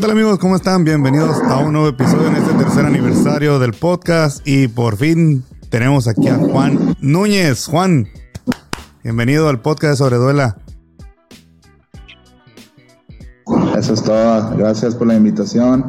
[0.00, 0.38] ¿qué tal amigos?
[0.38, 0.82] ¿Cómo están?
[0.82, 6.08] Bienvenidos a un nuevo episodio en este tercer aniversario del podcast y por fin tenemos
[6.08, 7.66] aquí a Juan Núñez.
[7.66, 8.08] Juan,
[9.04, 10.56] bienvenido al podcast de Sobreduela.
[13.76, 14.56] Eso es todo.
[14.56, 15.84] Gracias por la invitación.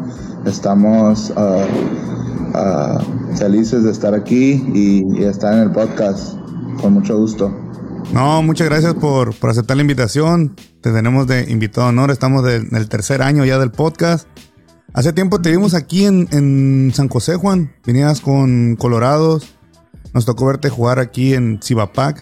[0.45, 6.35] Estamos uh, uh, felices de estar aquí y, estar en el podcast.
[6.81, 7.60] Con mucho gusto.
[8.13, 10.55] No, muchas gracias por, por aceptar la invitación.
[10.81, 12.11] Te tenemos de invitado honor.
[12.11, 14.27] Estamos en el tercer año ya del podcast.
[14.93, 17.73] Hace tiempo te vimos aquí en, San José, Juan.
[17.85, 19.55] Venías con Colorados.
[20.13, 22.21] Nos tocó verte jugar aquí en Cibapac.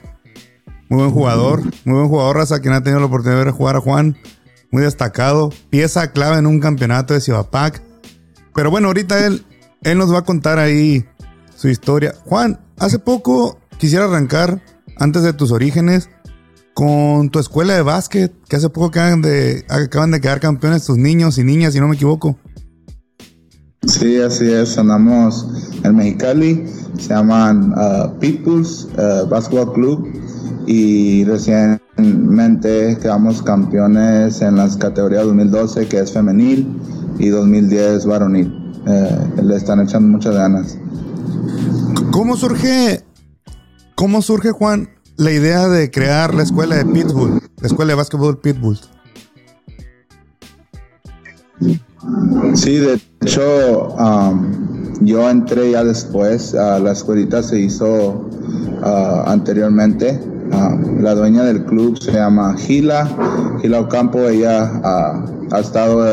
[0.90, 1.64] Muy buen jugador.
[1.86, 4.16] Muy buen jugador, Raza, quien ha tenido la oportunidad de jugar a Juan.
[4.70, 5.50] Muy destacado.
[5.72, 7.82] Pieza clave en un campeonato de Cibapac.
[8.54, 9.44] Pero bueno, ahorita él,
[9.82, 11.04] él nos va a contar ahí
[11.56, 12.14] su historia.
[12.26, 14.62] Juan, hace poco quisiera arrancar,
[15.00, 16.10] antes de tus orígenes,
[16.74, 20.98] con tu escuela de básquet, que hace poco acaban de, acaban de quedar campeones tus
[20.98, 22.38] niños y niñas, si no me equivoco.
[23.88, 24.78] Sí, así es.
[24.78, 25.48] Andamos
[25.84, 26.66] en Mexicali.
[26.98, 30.08] Se llaman uh, People's uh, Basketball Club.
[30.68, 36.68] Y recientemente quedamos campeones en las categorías 2012, que es femenil,
[37.18, 38.54] y 2010 varonil.
[38.86, 40.78] Uh, le están echando muchas ganas.
[42.12, 43.04] ¿Cómo surge,
[44.00, 48.40] cómo surge Juan, la idea de crear la escuela de Pitbull, la escuela de básquetbol
[48.40, 48.80] Pitbull?
[52.54, 56.54] Sí, de hecho, um, yo entré ya después.
[56.54, 58.30] Uh, la escuelita se hizo
[58.82, 60.18] uh, anteriormente.
[60.50, 64.30] Uh, la dueña del club se llama Gila, Gila Ocampo.
[64.30, 64.82] Ella
[65.52, 66.06] ha estado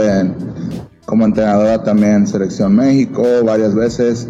[1.04, 4.26] como entrenadora también en Selección México varias veces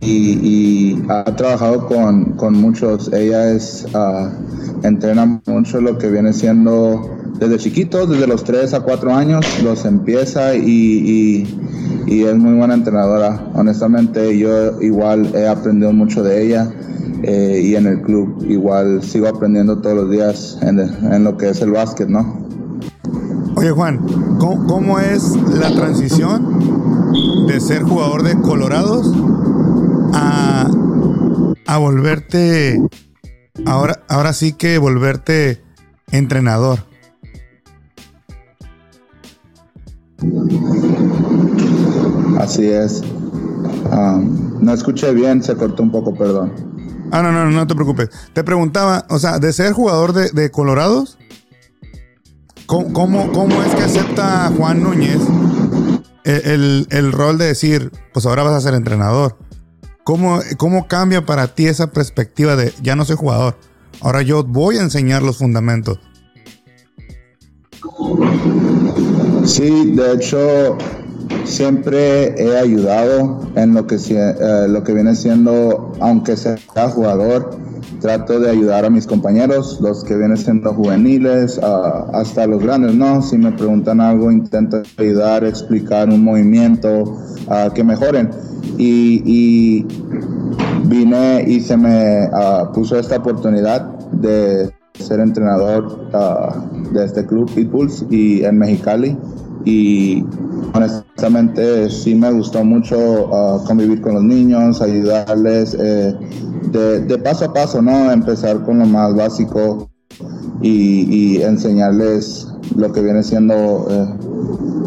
[0.00, 3.12] y, ha trabajado con, con muchos.
[3.12, 8.80] Ella es uh, entrena mucho lo que viene siendo desde chiquitos, desde los 3 a
[8.80, 11.46] 4 años, los empieza y,
[12.06, 13.50] y, es muy buena entrenadora.
[13.54, 16.70] Honestamente, yo igual he aprendido mucho de ella.
[17.22, 21.60] Eh, y en el club igual sigo aprendiendo todos los días en, lo que es
[21.60, 22.46] el básquet, ¿no?
[23.56, 23.98] Oye Juan,
[24.38, 29.12] ¿cómo, ¿cómo, es la transición de ser jugador de Colorados
[31.68, 32.80] a volverte,
[33.66, 35.62] ahora, ahora sí que volverte
[36.10, 36.78] entrenador?
[42.38, 43.02] Así es.
[43.92, 46.54] Um, no escuché bien, se cortó un poco, perdón.
[47.12, 48.08] Ah, no, no, no te preocupes.
[48.32, 51.18] Te preguntaba, o sea, de ser jugador de, de Colorados,
[52.64, 55.20] ¿cómo, cómo, es que acepta Juan Núñez
[56.24, 59.36] el, el, rol de decir, pues ahora vas a ser entrenador?
[60.08, 63.56] ¿Cómo, ¿Cómo cambia para ti esa perspectiva de ya no soy jugador?
[64.00, 66.00] Ahora yo voy a enseñar los fundamentos.
[69.44, 70.78] Sí, de hecho,
[71.44, 76.56] siempre he ayudado en lo que, eh, lo que viene siendo, aunque sea
[76.88, 77.50] jugador,
[78.00, 81.60] trato de ayudar a mis compañeros, los que vienen siendo juveniles,
[82.14, 83.20] hasta los grandes, ¿no?
[83.20, 87.14] Si me preguntan algo, intento ayudar, explicar un movimiento,
[87.74, 88.30] que mejoren.
[88.78, 89.84] Y,
[90.84, 92.30] vine y se me
[92.72, 96.10] puso esta oportunidad de ser entrenador
[96.92, 99.16] de este club Pitbulls y en Mexicali
[99.64, 100.24] y
[100.74, 106.14] honestamente sí me gustó mucho uh, convivir con los niños, ayudarles eh,
[106.72, 108.10] de, paso a paso, ¿no?
[108.10, 109.90] Empezar con lo más básico
[110.62, 114.06] y, enseñarles lo que viene siendo eh,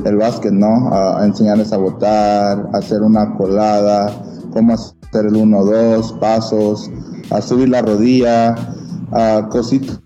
[0.05, 0.93] el básquet, ¿no?
[0.93, 4.11] A, enseñarles a botar, a hacer una colada,
[4.51, 6.89] cómo hacer el 1-2, pasos,
[7.29, 8.55] a subir la rodilla,
[9.11, 9.99] a cositas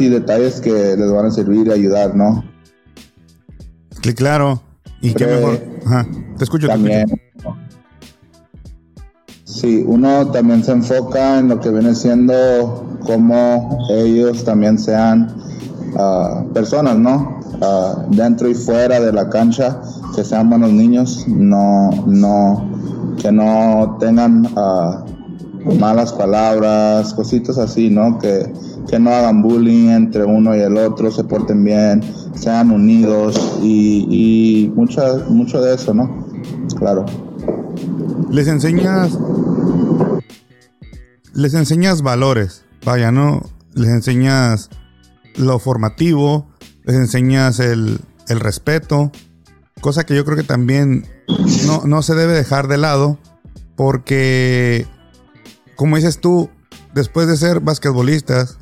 [0.00, 2.44] y detalles que les van a servir y ayudar, ¿no?
[4.14, 4.62] claro.
[5.00, 5.58] Y qué mejor.
[6.38, 6.68] Te escucho.
[6.68, 7.06] También.
[9.44, 15.34] Sí, uno también se enfoca en lo que viene siendo como ellos también sean
[15.96, 17.40] ah, personas, ¿no?
[17.62, 19.80] Ah, dentro y fuera de la cancha,
[20.14, 22.70] que sean buenos niños, no, no,
[23.20, 28.18] que no tengan uh, malas palabras, cositas así, ¿no?
[28.18, 28.52] Que,
[28.88, 32.02] que no hagan bullying entre uno y el otro, se porten bien,
[32.34, 36.26] sean unidos y, mucho, mucho de eso, ¿no?
[36.78, 37.06] Claro.
[38.30, 39.18] Les enseñas,
[41.32, 43.40] les enseñas valores, vaya, ¿no?
[43.74, 44.68] Les enseñas
[45.36, 46.46] lo formativo,
[46.86, 49.12] les enseñas el, el respeto,
[49.80, 51.06] cosa que yo creo que también
[51.66, 53.18] no, no se debe dejar de lado,
[53.76, 54.86] porque
[55.76, 56.50] como dices tú,
[56.94, 58.56] después de ser basquetbolistas,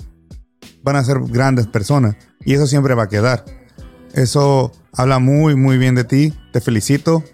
[0.83, 2.17] van a ser grandes personas.
[2.45, 3.45] Y eso siempre va a quedar.
[4.13, 6.35] Eso habla muy, muy bien de ti.
[6.53, 7.25] Te felicito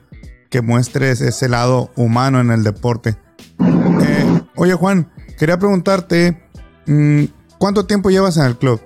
[0.50, 3.16] que muestres ese lado humano en el deporte.
[3.58, 6.42] Eh, oye Juan, quería preguntarte,
[6.86, 7.24] mm,
[7.58, 8.80] ¿cuánto tiempo llevas en el club?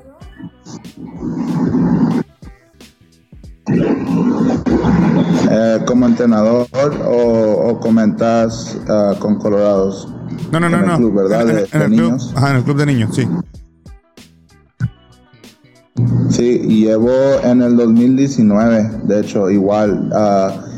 [5.50, 6.66] Eh, ¿Como entrenador
[7.06, 10.08] o, comentas ah, con Colorados?
[10.52, 10.96] No, no, no, no.
[10.96, 11.48] Club, ¿verdad?
[11.48, 12.26] En, de, en el niños.
[12.26, 13.28] Club, ajá, en el club de niños, sí.
[16.28, 17.12] Sí, llevo
[17.44, 20.10] en el 2019, de hecho, igual.
[20.12, 20.74] Uh,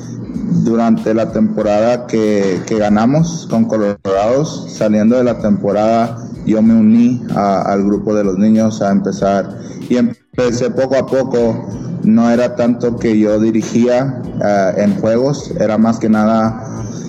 [0.65, 7.25] durante la temporada que, que, ganamos con Colorados, saliendo de la temporada, yo me uní
[7.35, 11.69] a, al grupo de los niños a empezar y empecé poco a poco.
[12.07, 16.63] No era tanto que yo dirigía uh, en juegos, era más que nada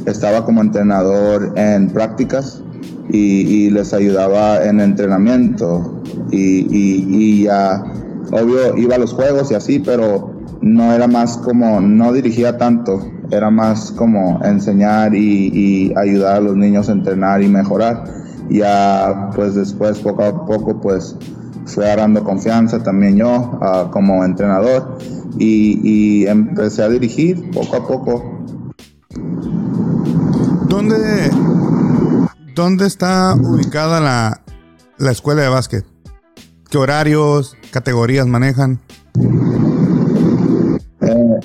[0.06, 2.62] estaba como entrenador en prácticas
[3.10, 6.02] y, les ayudaba en entrenamiento
[6.32, 7.84] y ya
[8.32, 13.00] obvio iba a los juegos y así, pero no era más como, no dirigía tanto,
[13.32, 18.04] era más como enseñar y, y, ayudar a los niños a entrenar y mejorar.
[18.50, 21.16] Ya pues después poco a poco pues
[21.68, 24.98] fui agarrando confianza también yo uh, como entrenador
[25.38, 28.44] y, y, empecé a dirigir poco a poco.
[30.68, 31.30] ¿Dónde,
[32.56, 34.42] dónde está ubicada la,
[34.98, 35.86] la escuela de básquet?
[36.70, 38.80] ¿Qué horarios, categorías manejan?
[41.02, 41.40] Eh,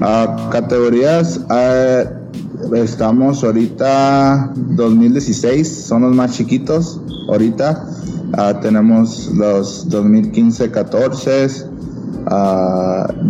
[0.00, 7.84] uh, categorías, uh, estamos ahorita 2016, son los más chiquitos ahorita.
[8.32, 11.66] Uh, tenemos los 2015-14,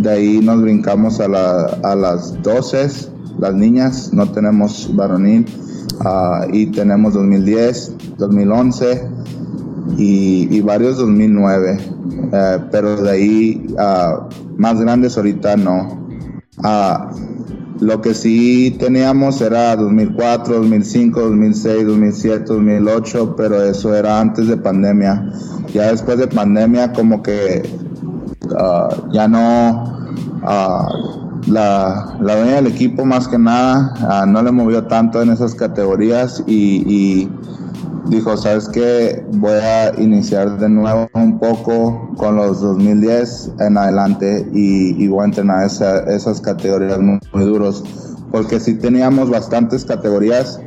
[0.01, 2.89] de ahí nos brincamos a, la, a las 12,
[3.39, 5.45] las niñas, no tenemos varonil,
[6.51, 9.09] y tenemos 2010, 2011
[9.97, 11.79] y, y varios 2009,
[12.31, 16.07] eh, pero de ahí uh, más grandes ahorita no.
[17.81, 24.55] Lo que sí teníamos era 2004, 2005, 2006, 2007, 2008, pero eso era antes de
[24.55, 25.29] pandemia.
[25.73, 27.63] Ya después de pandemia como que
[28.51, 29.99] uh, ya no...
[31.47, 36.43] la, la dueña del equipo más que nada no le movió tanto en esas categorías
[36.45, 37.27] y
[38.07, 39.23] dijo, ¿sabes qué?
[39.33, 45.25] Voy a iniciar de nuevo un poco con los 2010 en adelante y, voy a
[45.25, 47.83] entrenar esa, esas categorías muy, muy, duros,
[48.31, 50.59] porque sí teníamos bastantes categorías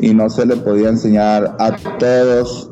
[0.00, 2.70] y no se le podía enseñar a todos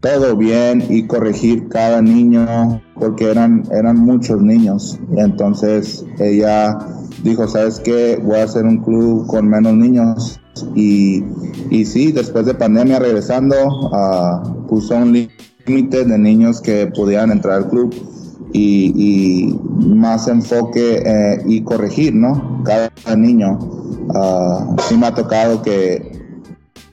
[0.00, 4.98] todo bien y corregir cada niño, porque eran, eran muchos niños.
[5.16, 6.78] Entonces ella
[7.24, 8.20] dijo, ¿sabes qué?
[8.22, 10.40] Voy a hacer un club con menos niños
[10.74, 11.24] y,
[11.70, 15.12] y sí, después de pandemia regresando, uh, puso un
[15.66, 17.94] límite de niños que pudieran entrar al club
[18.52, 22.62] y, más enfoque eh, y corregir, ¿no?
[22.64, 23.58] Cada niño.
[24.08, 26.12] Uh, sí me ha tocado que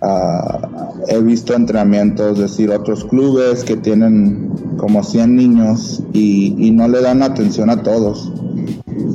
[0.02, 6.88] uh, he visto entrenamientos, decir, otros clubes que tienen como 100 niños y, y no
[6.88, 8.32] le dan atención a todos.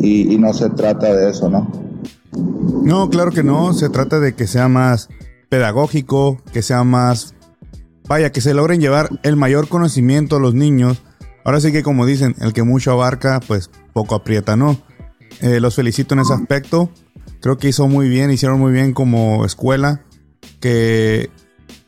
[0.02, 1.89] Y no se trata de eso, ¿no?
[2.32, 3.72] No, claro que no.
[3.72, 5.08] Se trata de que sea más
[5.48, 7.34] pedagógico, que sea más...
[8.08, 11.02] Vaya, que se logren llevar el mayor conocimiento a los niños.
[11.44, 14.80] Ahora sí que como dicen, el que mucho abarca, pues poco aprieta, ¿no?
[15.40, 16.90] Eh, los felicito en ese aspecto.
[17.40, 20.02] Creo que hizo muy bien, hicieron muy bien como escuela,
[20.60, 21.30] que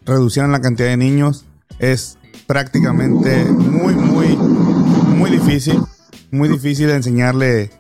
[0.05, 1.45] reducieran la cantidad de niños.
[1.79, 5.81] Es prácticamente muy, muy, muy difícil.
[6.31, 7.71] Muy difícil enseñarle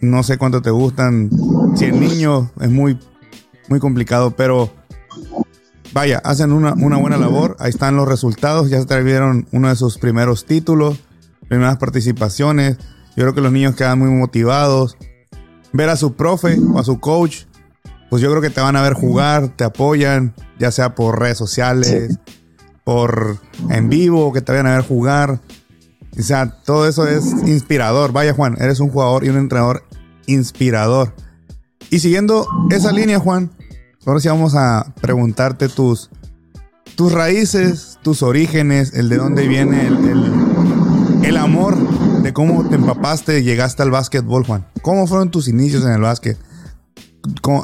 [0.00, 1.30] no sé cuánto te gustan.
[1.74, 2.98] 100 niños es muy,
[3.68, 4.70] muy complicado, pero
[5.92, 7.56] vaya, hacen una, una, buena labor.
[7.58, 8.70] Ahí están los resultados.
[8.70, 10.98] Ya se trajeron uno de sus primeros títulos,
[11.48, 12.78] primeras participaciones.
[13.16, 14.96] Yo creo que los niños quedan muy motivados.
[15.72, 17.44] Ver a su profe o a su coach,
[18.08, 21.38] pues yo creo que te van a ver jugar, te apoyan, ya sea por redes
[21.38, 22.18] sociales,
[22.82, 23.38] por
[23.68, 25.40] en vivo, que te vayan a ver jugar.
[26.18, 28.12] O sea, todo eso es inspirador.
[28.12, 29.84] Vaya, Juan, eres un jugador y un entrenador
[30.32, 31.14] inspirador.
[31.90, 33.50] Y siguiendo esa línea, Juan,
[34.06, 36.10] ahora sí vamos a preguntarte tus,
[36.94, 41.76] tus raíces, tus orígenes, el de dónde viene el, el, amor,
[42.22, 44.66] de cómo te empapaste y llegaste al básquetbol, Juan.
[44.82, 46.38] ¿Cómo fueron tus inicios en el básquet?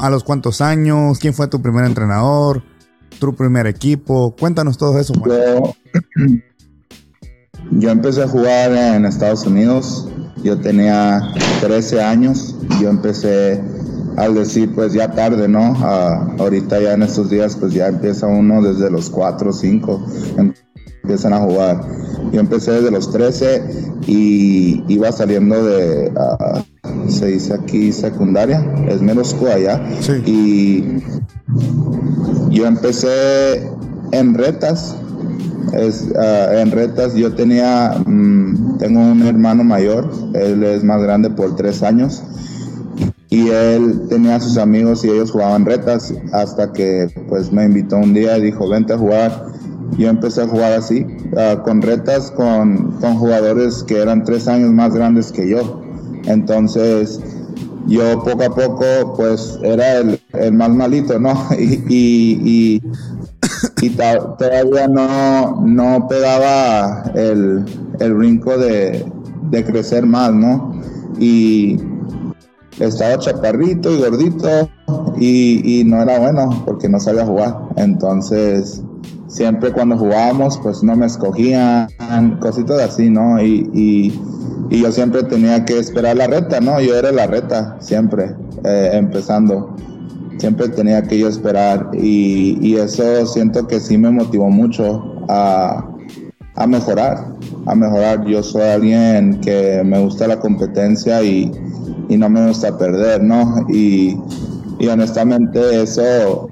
[0.01, 1.19] ¿A los cuántos años?
[1.19, 2.63] ¿Quién fue tu primer entrenador?
[3.21, 4.35] ¿Tu primer equipo?
[4.39, 5.31] Cuéntanos todo eso, Juan.
[5.31, 5.75] Yo,
[7.79, 10.09] yo empecé a jugar en Estados Unidos
[10.43, 11.21] yo tenía
[11.61, 13.61] 13 años, yo empecé
[14.17, 15.73] al decir pues ya tarde, ¿no?
[15.73, 20.07] Uh, ahorita ya en estos días pues ya empieza uno desde los 4 o 5,
[21.03, 21.81] empiezan a jugar.
[22.33, 23.63] Yo empecé desde los 13
[24.07, 26.13] y iba saliendo de,
[27.09, 29.81] se dice aquí secundaria, es menos allá.
[30.25, 30.85] Y
[32.51, 33.71] yo empecé
[34.13, 34.97] en retas.
[35.73, 37.15] Es, ah, en retas.
[37.15, 42.23] Yo tenía, mm, tengo un hermano mayor, él es más grande por tres años
[43.29, 48.15] y él tenía sus amigos y ellos jugaban retas hasta que pues me invitó un
[48.15, 49.47] día y dijo vente a jugar
[49.99, 51.07] yo empecé a jugar así
[51.37, 55.83] ah, con retas con, con, jugadores que eran tres años más grandes que yo.
[56.25, 57.21] Entonces
[57.87, 62.83] yo poco a poco pues era el, el más malito no y,
[64.39, 67.65] todavía no, no pegaba el,
[68.01, 69.05] el brinco de,
[69.51, 70.81] de crecer más no
[71.19, 71.79] y
[72.79, 74.69] estaba chaparrito y gordito
[75.19, 77.57] y, no era bueno porque no sabía jugar.
[77.77, 78.83] Entonces,
[79.29, 81.89] siempre cuando jugábamos, pues no me escogían,
[82.41, 83.43] cositas así, ¿no?
[83.43, 84.13] Y,
[84.69, 86.81] yo siempre tenía que esperar la reta, ¿no?
[86.81, 89.77] Yo era la reta, siempre, eh, empezando.
[90.39, 95.89] Siempre tenía que yo esperar y, y, eso siento que sí me motivó mucho a,
[96.55, 97.33] a mejorar,
[97.67, 98.27] a mejorar.
[98.27, 101.51] Yo soy alguien que me gusta la competencia y,
[102.09, 103.67] y no me gusta perder, ¿no?
[103.69, 104.19] Y,
[104.79, 106.51] y honestamente eso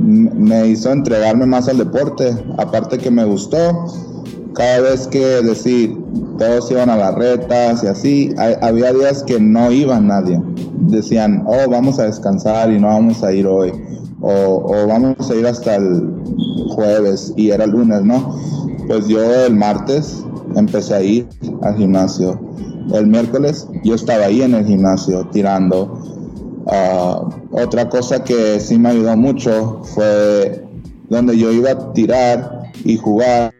[0.00, 3.86] me hizo entregarme más al deporte, aparte que me gustó,
[4.54, 5.96] cada vez que decir,
[6.40, 10.40] todos iban a las retas y así, había días que no iba nadie,
[10.88, 13.72] decían, oh, vamos a descansar y no vamos a ir hoy,
[14.22, 16.10] o, vamos a ir hasta el
[16.70, 18.36] jueves y era lunes, ¿no?
[18.88, 20.24] Pues yo el martes
[20.56, 21.28] empecé a ir
[21.62, 22.40] al gimnasio
[22.94, 25.98] el miércoles yo estaba ahí en el gimnasio tirando.
[26.66, 30.64] Ah, otra cosa que sí me ayudó mucho fue
[31.08, 33.52] donde yo iba a tirar y jugar.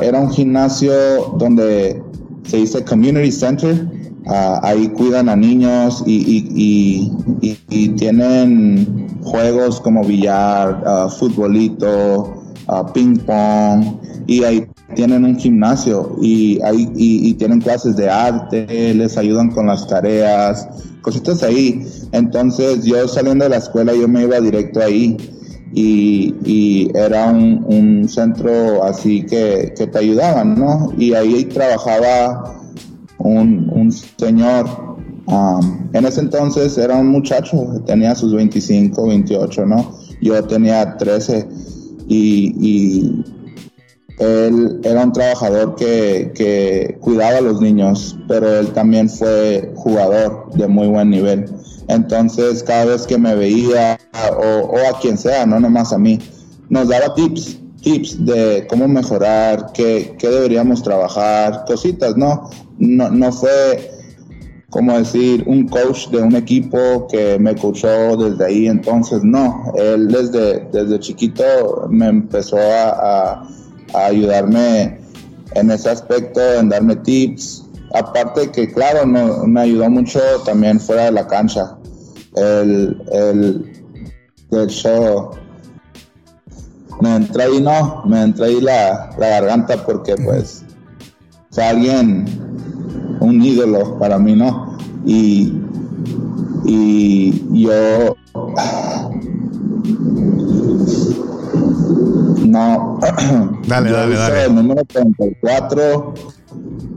[0.00, 0.92] Era un gimnasio
[1.38, 2.02] donde
[2.44, 3.86] se dice Community Center.
[4.26, 7.10] Ah, ahí cuidan a niños y,
[7.44, 12.42] y, tienen juegos como billar, uh, futbolito,
[12.94, 13.96] ping pong
[14.26, 19.66] y ahí tienen un gimnasio y, ahí, y, tienen clases de arte, les ayudan con
[19.66, 20.68] las tareas,
[21.00, 21.84] cositas ahí.
[22.12, 25.16] Entonces yo saliendo de la escuela yo me iba directo ahí
[25.74, 30.92] y, era un, centro así que, te ayudaban, ¿no?
[30.98, 32.60] Y ahí trabajaba
[33.18, 34.66] un, señor,
[35.26, 39.92] um, en ese entonces era un muchacho, tenía sus 25, 28, ¿no?
[40.20, 41.48] Yo tenía 13
[42.08, 43.24] y
[44.18, 50.68] él era un trabajador que, cuidaba a los niños, pero él también fue jugador de
[50.68, 51.46] muy buen nivel.
[51.88, 53.98] Entonces, cada vez que me veía,
[54.38, 56.18] o, a quien sea, no nomás a mí,
[56.68, 62.50] nos daba tips, tips de cómo mejorar, qué, deberíamos trabajar, cositas, ¿no?
[62.78, 63.10] ¿no?
[63.10, 63.90] No fue,
[64.70, 70.08] como decir, un coach de un equipo que me coachó desde ahí, entonces no, él
[70.08, 73.42] desde, chiquito me empezó a
[73.94, 74.98] ayudarme
[75.54, 77.64] en ese aspecto, en darme tips.
[77.94, 81.76] Aparte que, claro, no, me ayudó mucho también fuera de la cancha.
[82.34, 85.30] El, el, show
[87.00, 90.64] me entra ahí, no, me entra ahí la, la garganta porque pues
[91.50, 92.24] es alguien,
[93.20, 94.78] un ídolo para mí, ¿no?
[95.04, 95.52] Y,
[96.64, 98.16] y yo
[102.52, 102.98] no.
[103.66, 104.44] Dale, yo dale, dale.
[104.44, 106.14] El número 34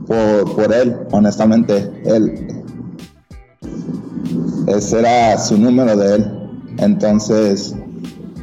[0.06, 1.90] por, por él, honestamente.
[2.04, 2.62] Él.
[4.66, 6.32] Ese era su número de él.
[6.78, 7.74] Entonces,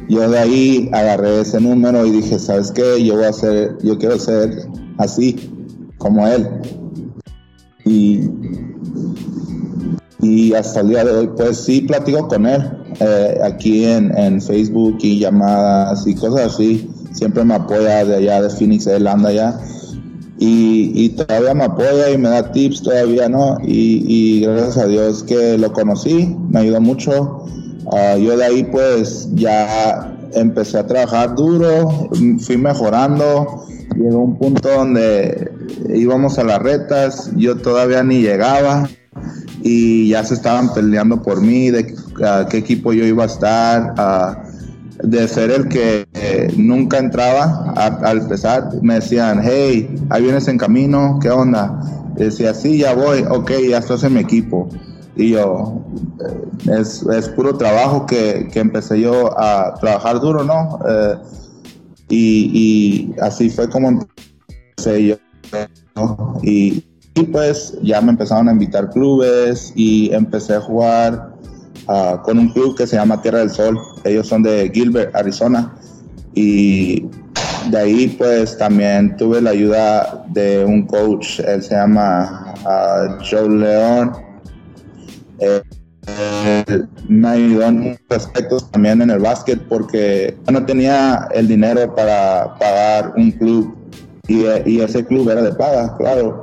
[0.08, 3.04] yo de ahí agarré ese número y dije, ¿sabes qué?
[3.04, 4.68] Yo voy a ser, yo quiero ser
[4.98, 5.52] así,
[5.98, 6.48] como él.
[7.84, 8.28] Y,
[10.20, 12.62] y hasta el día de hoy, pues sí platico con él
[12.98, 18.42] eh, aquí en, en, Facebook y llamadas y cosas así siempre me apoya de allá
[18.42, 19.58] de Phoenix, él anda allá.
[20.36, 23.56] Y, todavía me apoya y me da tips todavía, ¿no?
[23.62, 27.46] Y, gracias a Dios que lo conocí, me ayudó mucho.
[27.92, 32.08] Ah, yo de ahí pues ya empecé a trabajar duro,
[32.40, 35.50] fui mejorando, llegó un punto donde
[35.94, 38.88] íbamos a las retas, yo todavía ni llegaba
[39.62, 41.94] y ya se estaban peleando por mí, de
[42.50, 44.43] qué equipo yo iba a estar.
[45.04, 50.58] De ser el que eh, nunca entraba al empezar, me decían, hey, ahí vienes en
[50.58, 51.80] camino, ¿qué onda?
[52.16, 54.68] decía, sí, ya voy, ok, ya estás en mi equipo.
[55.16, 55.82] Y yo,
[56.20, 60.78] eh, es, es, puro trabajo que, que, empecé yo a trabajar duro, ¿no?
[60.88, 61.16] Eh,
[62.08, 65.16] y, y, así fue como empecé yo
[66.42, 66.84] y,
[67.30, 71.33] pues ya me empezaron a invitar clubes y empecé a jugar
[71.88, 73.78] ah, con un club que se llama Tierra del Sol.
[74.04, 75.74] Ellos son de Gilbert, Arizona.
[76.34, 77.06] Y
[77.70, 83.48] de ahí pues también tuve la ayuda de un coach, él se llama uh, Joe
[83.48, 84.12] León.
[87.08, 92.54] Me ayudó en muchos aspectos también en el básquet porque no tenía el dinero para
[92.58, 93.74] pagar un club
[94.28, 96.42] y, y ese club era de paga, claro.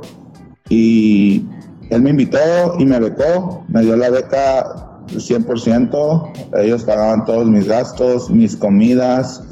[0.68, 1.44] Y
[1.90, 2.38] él me invitó
[2.78, 9.42] y me becó, me dio la beca 100%, ellos pagaban todos mis gastos, mis comidas,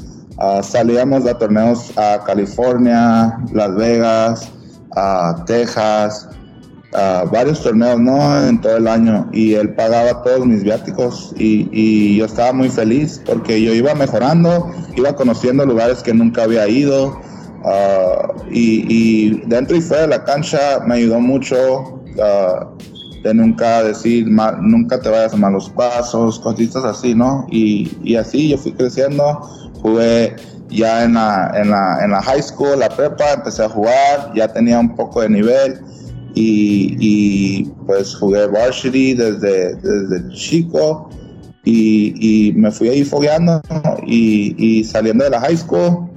[0.43, 4.51] Ah, salíamos a torneos a California, Las Vegas,
[4.95, 6.27] a Texas,
[6.93, 8.47] a varios torneos, ¿no?
[8.47, 9.29] En todo el año.
[9.31, 14.71] Y él pagaba todos mis viáticos y, yo estaba muy feliz porque yo iba mejorando,
[14.95, 17.21] iba conociendo lugares que nunca había ido.
[17.63, 22.65] Ah, y, dentro y fuera de la cancha me ayudó mucho uh,
[23.23, 27.45] de nunca decir, nunca te vayas a malos pasos, cositas así, ¿no?
[27.51, 29.41] Y, y así yo fui creciendo
[29.81, 30.35] Jugué
[30.69, 34.47] ya en la, en, la, en la high school, la prepa, empecé a jugar, ya
[34.47, 35.81] tenía un poco de nivel
[36.33, 41.09] y, y pues jugué varsity desde, desde chico
[41.65, 43.61] y, y, me fui ahí fogueando
[44.07, 46.09] y, y, saliendo de la high school,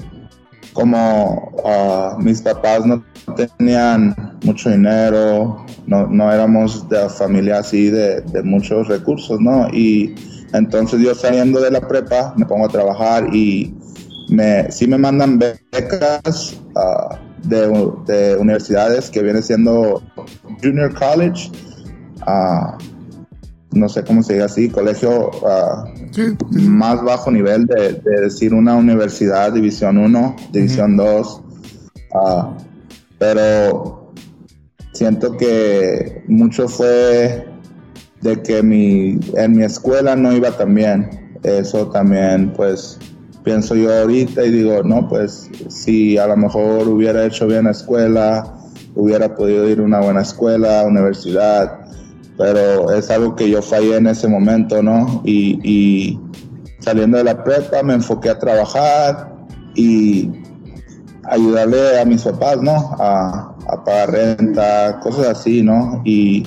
[0.74, 3.02] como uh, mis papás no
[3.36, 4.14] tenían
[4.44, 9.68] mucho dinero, no, no éramos de familia así de, de muchos recursos, ¿no?
[9.72, 10.14] Y
[10.52, 13.74] entonces yo saliendo de la prepa me pongo a trabajar y
[14.28, 20.02] me, sí me mandan becas ah, de, universidades que viene siendo
[20.62, 21.50] Junior College,
[22.26, 22.76] uh,
[23.74, 29.52] no sé cómo se diga así, colegio uh, más bajo nivel de, decir una universidad,
[29.52, 31.42] División 1, División 2,
[33.18, 34.12] pero
[34.92, 37.46] siento que mucho fue
[38.24, 41.38] de que mi, en mi escuela no iba tan bien.
[41.42, 42.98] Eso también, pues,
[43.42, 47.72] pienso yo ahorita y digo, no, pues, si a lo mejor hubiera hecho bien la
[47.72, 48.54] escuela,
[48.94, 51.83] hubiera podido ir a una buena escuela, universidad,
[52.36, 55.22] pero es algo que yo fallé en ese momento, ¿no?
[55.24, 56.18] Y,
[56.80, 59.34] saliendo de la prepa me enfoqué a trabajar
[59.74, 60.30] y
[61.24, 62.94] ayudarle a mis papás, ¿no?
[62.98, 63.50] A,
[63.86, 66.02] pagar renta, cosas así, ¿no?
[66.04, 66.44] Y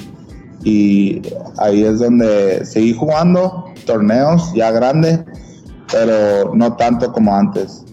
[0.63, 1.21] y
[1.59, 5.21] ahí es donde seguí jugando torneos ya grandes,
[5.91, 7.85] pero no tanto como antes.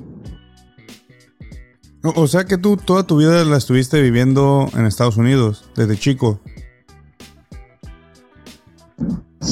[2.03, 6.41] O sea que tú toda tu vida la estuviste viviendo en Estados Unidos, desde chico.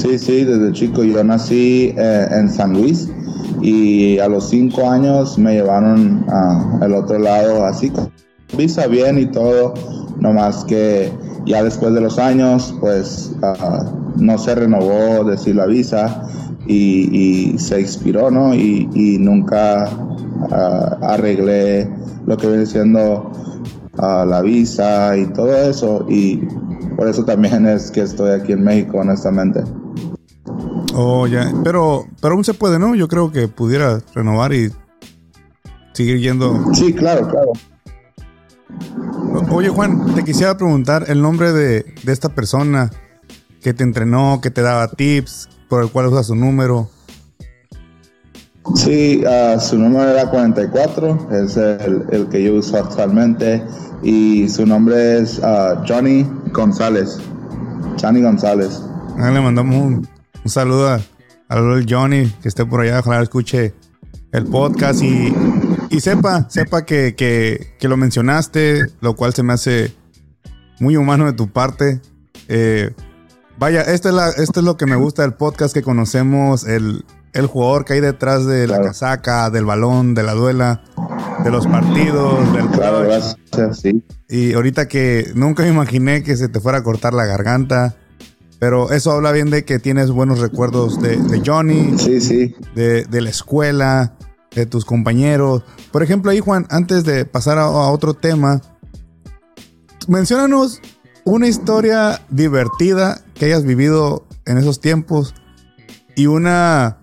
[0.03, 1.01] Sí, sí, desde chico.
[1.05, 3.09] Yo nací eh, en San Luis
[3.61, 6.25] y a los cinco años me llevaron
[6.81, 8.11] al otro lado, así con
[8.57, 9.73] visa bien y todo,
[10.19, 11.09] nomás que
[11.45, 16.27] ya después de los años, pues ah, no se renovó decir la visa
[16.67, 18.53] y, se expiró, ¿no?
[18.53, 19.85] Y, nunca
[20.51, 21.89] ah, arreglé
[22.25, 23.31] lo que viene siendo
[23.99, 26.05] ah, la visa y todo eso.
[26.09, 26.41] Y
[26.97, 29.63] por eso también es que estoy aquí en México, honestamente.
[30.93, 31.51] Oh, ya.
[31.63, 32.95] Pero, pero aún se puede, ¿no?
[32.95, 34.71] Yo creo que pudiera renovar y
[35.93, 36.73] seguir yendo.
[36.73, 37.51] Sí, claro, claro.
[39.51, 42.91] Oye, Juan, te quisiera preguntar el nombre de, esta persona
[43.61, 46.89] que te entrenó, que te daba tips, por el cual usa su número.
[48.75, 53.63] Sí, ah, su número era 44, es el, que yo uso actualmente,
[54.01, 57.19] y su nombre es uh, Johnny González.
[58.01, 58.81] Johnny González.
[59.17, 60.07] Ah, le mandamos un,
[60.49, 61.01] saludo a,
[61.49, 63.73] a Johnny, que esté por allá, ojalá escuche
[64.31, 65.33] el podcast y
[65.93, 69.93] y sepa, sepa que, lo mencionaste, lo cual se me hace
[70.79, 72.01] muy humano de tu parte.
[72.47, 72.95] Eh,
[73.59, 77.05] vaya, esto es, la, esto es lo que me gusta del podcast, que conocemos el,
[77.47, 80.83] jugador que hay detrás de la casaca, del balón, de la duela,
[81.43, 83.07] de los partidos, del claro,
[83.73, 84.03] sí.
[84.27, 87.95] Y ahorita que nunca me imaginé que se te fuera a cortar la garganta.
[88.59, 91.97] Pero eso habla bien de que tienes buenos recuerdos de, Johnny.
[91.97, 92.55] Sí, sí.
[92.75, 94.15] De, de la escuela
[94.55, 95.63] de tus compañeros.
[95.91, 98.61] Por ejemplo, ahí Juan, antes de pasar a, otro tema,
[100.07, 100.81] menciónanos
[101.25, 105.33] una historia divertida que hayas vivido en esos tiempos
[106.15, 106.97] y una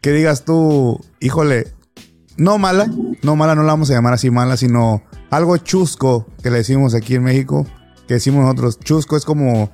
[0.00, 1.72] que digas tú, híjole,
[2.36, 2.90] no mala,
[3.22, 6.94] no mala, no la vamos a llamar así mala, sino algo chusco que le decimos
[6.94, 7.66] aquí en México,
[8.08, 9.70] que decimos nosotros, chusco es como,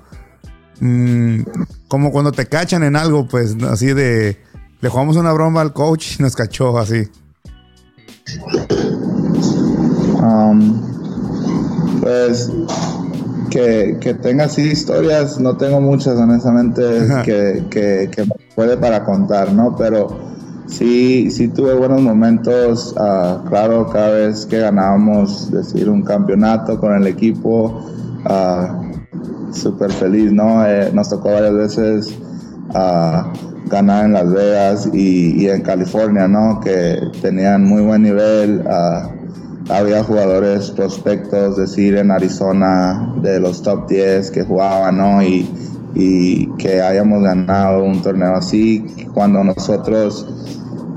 [0.80, 1.42] mm,
[1.88, 4.38] como cuando te cachan en algo, pues así de,
[4.80, 7.08] le jugamos una broma al coach y nos cachó así.
[10.22, 10.80] Um,
[12.00, 12.50] Pues
[13.50, 16.82] que, que tenga así historias, no tengo muchas honestamente
[17.24, 19.74] que, que, que, puede para contar, ¿no?
[19.76, 20.08] Pero
[20.66, 26.94] sí, sí tuve buenos momentos, uh, claro, cada vez que ganábamos, decir, un campeonato con
[26.94, 27.84] el equipo,
[28.24, 28.87] uh,
[29.52, 30.66] súper feliz, ¿no?
[30.66, 32.18] Eh, nos tocó varias veces
[32.70, 36.60] uh, ganar en Las Vegas y, y, en California, ¿no?
[36.60, 38.64] Que tenían muy buen nivel
[39.70, 45.22] había jugadores prospectos, decir, en Arizona de los top 10 que jugaban, ¿no?
[45.22, 45.48] Y,
[45.94, 50.26] y que hayamos ganado un torneo así, cuando nosotros,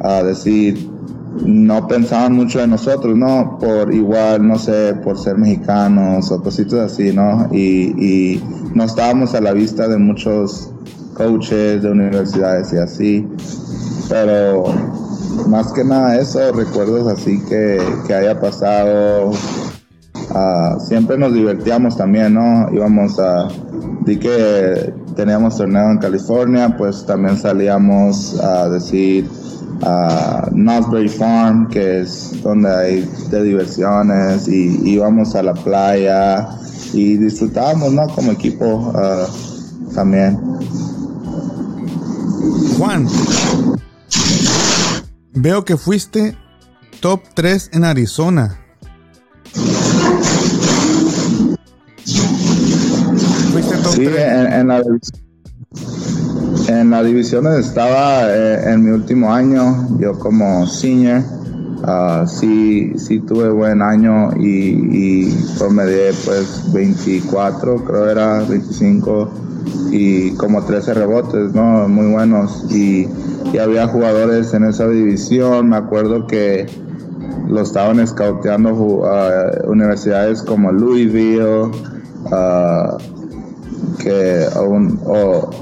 [0.02, 0.91] a decir,
[1.46, 3.58] no pensaban mucho de nosotros, ¿no?
[3.60, 7.48] Por igual, no sé, por ser mexicanos o cositas así, ¿no?
[7.52, 8.42] Y,
[8.74, 10.70] no estábamos a la vista de muchos
[11.14, 13.28] coaches de universidades y así,
[14.08, 14.64] pero
[15.48, 19.32] más que nada eso, recuerdos así que, que haya pasado.
[20.34, 22.70] Uh, siempre nos divertíamos también, ¿no?
[22.72, 23.50] Íbamos a,
[24.06, 29.30] di que teníamos torneo en California, pues también salíamos a decir
[29.84, 36.48] a uh, Farm, que es donde hay de diversiones, y íbamos a la playa
[36.94, 38.08] y disfrutábamos, ¿no?
[38.10, 40.40] Como equipo uh, también.
[42.78, 43.08] Juan,
[45.34, 46.38] Veo que fuiste
[47.00, 48.60] top 3 en Arizona.
[53.52, 54.16] Fuiste top sí, 3.
[54.18, 54.84] En, en, la,
[56.80, 61.22] en la división estaba eh, en mi último año, yo como senior.
[61.82, 69.32] Uh, sí, sí tuve buen año y, y promedié pues 24, creo era 25
[69.92, 71.88] y como 13 rebotes, ¿no?
[71.88, 72.66] Muy buenos.
[72.72, 73.08] Y,
[73.52, 75.70] y había jugadores en esa división.
[75.70, 76.68] Me acuerdo que
[77.48, 81.72] lo estaban escauteando uh, universidades como Louisville,
[82.26, 83.21] uh,
[84.00, 84.46] que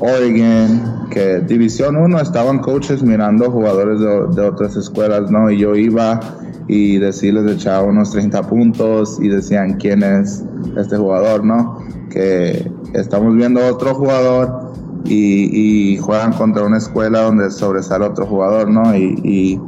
[0.01, 5.49] Oregon, que División 1 estaban coaches mirando jugadores de, de, otras escuelas, ¿no?
[5.49, 6.19] Y yo iba
[6.67, 10.43] y decirles echaba unos 30 puntos y decían quién es
[10.77, 11.79] este jugador, ¿no?
[12.09, 14.69] Que estamos viendo otro jugador
[15.05, 18.95] y, juegan contra una escuela donde sobresale otro jugador, ¿no?
[18.95, 19.59] Y,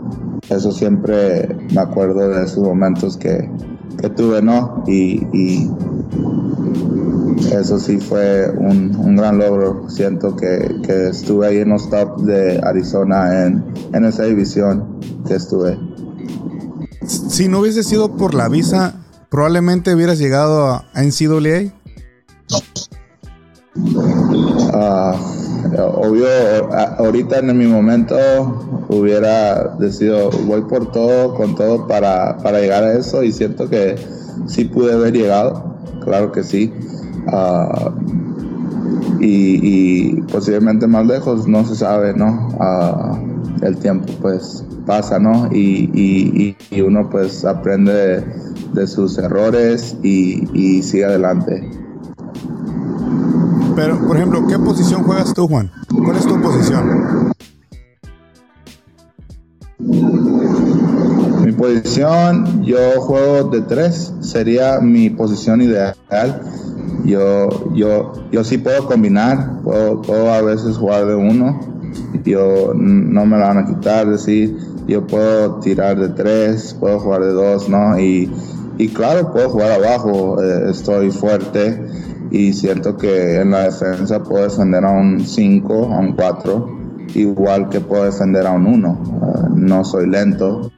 [0.49, 3.49] eso siempre me acuerdo de esos momentos que,
[4.15, 4.83] tuve, ¿no?
[4.87, 5.69] Y,
[7.59, 9.89] eso sí fue un, gran logro.
[9.89, 15.77] Siento que, estuve ahí en los top de Arizona en, en esa división que estuve.
[17.05, 18.93] Si no hubiese sido por la visa,
[19.29, 21.73] probablemente hubieras llegado a NCAA.
[24.73, 25.15] Uh,
[25.77, 26.27] obvio,
[26.97, 28.15] ahorita en mi momento
[28.89, 33.95] hubiera decidido, voy por todo, con todo para, para llegar a eso y siento que
[34.47, 36.73] sí pude haber llegado, claro que sí.
[37.27, 37.91] Uh,
[39.19, 42.49] y, y, posiblemente más lejos, no se sabe, ¿no?
[42.59, 45.49] Uh, el tiempo pues pasa, ¿no?
[45.51, 48.25] Y, y, y uno pues aprende de,
[48.73, 51.81] de sus errores y sigue adelante.
[53.75, 55.71] Pero, por ejemplo, ¿qué posición juegas tú, Juan?
[56.03, 57.33] ¿Cuál es tu posición?
[61.43, 65.95] Mi posición, yo juego de tres, sería mi posición ideal.
[67.05, 71.59] Yo, yo, yo sí puedo combinar, puedo, a veces jugar de uno,
[72.23, 74.55] yo no me la van a quitar, decir,
[74.87, 77.99] yo puedo tirar de tres, puedo jugar de dos, ¿no?
[77.99, 78.31] Y,
[78.77, 81.83] y claro, puedo jugar abajo, eh, estoy fuerte
[82.31, 86.79] y siento que en la defensa puedo defender a un 5, a un 4,
[87.15, 89.19] igual que puedo defender a un 1.
[89.21, 90.71] Ah, no soy lento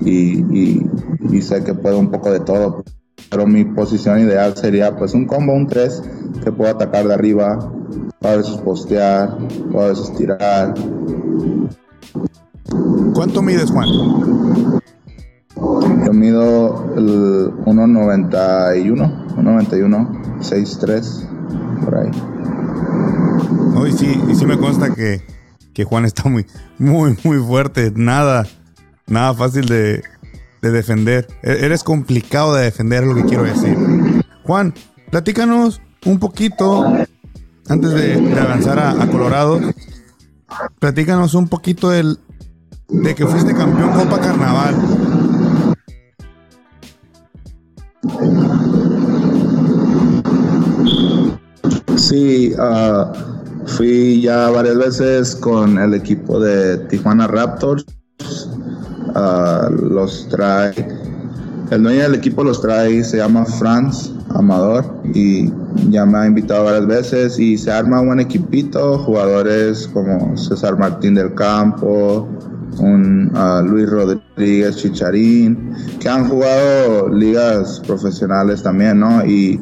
[0.00, 0.84] y,
[1.30, 2.84] y, sé que puedo un poco de todo,
[3.30, 6.02] pero mi posición ideal sería pues un combo, un 3,
[6.44, 7.72] que puedo atacar de arriba,
[8.22, 9.36] a veces postear,
[9.74, 10.74] a veces tirar.
[13.14, 13.88] ¿Cuánto mides, Juan?
[16.04, 20.26] Yo mido el 1.91, 1.91.
[20.40, 22.10] 6-3, por ahí.
[23.74, 25.22] No, y sí, y sí me consta que,
[25.72, 26.46] que, Juan está muy,
[26.78, 27.92] muy, muy fuerte.
[27.94, 28.46] Nada,
[29.06, 30.02] nada fácil de,
[30.62, 31.26] de defender.
[31.42, 33.76] E-, eres complicado de defender, lo que quiero decir.
[34.44, 34.74] Juan,
[35.10, 36.84] platícanos un poquito,
[37.68, 39.60] antes de, avanzar a, a, Colorado,
[40.78, 42.18] platícanos un poquito del,
[42.88, 44.74] de que fuiste campeón Copa Carnaval.
[51.96, 57.84] Sí, uh, fui ya varias veces con el equipo de Tijuana Raptors.
[59.70, 60.74] Los trae,
[61.70, 64.12] el dueño del equipo los trae, se llama Franz.
[64.30, 65.50] Amador y
[65.90, 70.78] ya me ha invitado varias veces y se arma un buen equipito, jugadores como César
[70.78, 72.28] Martín del Campo,
[72.78, 79.24] un uh, Luis Rodríguez Chicharín, que han jugado ligas profesionales también, ¿no?
[79.24, 79.60] Y,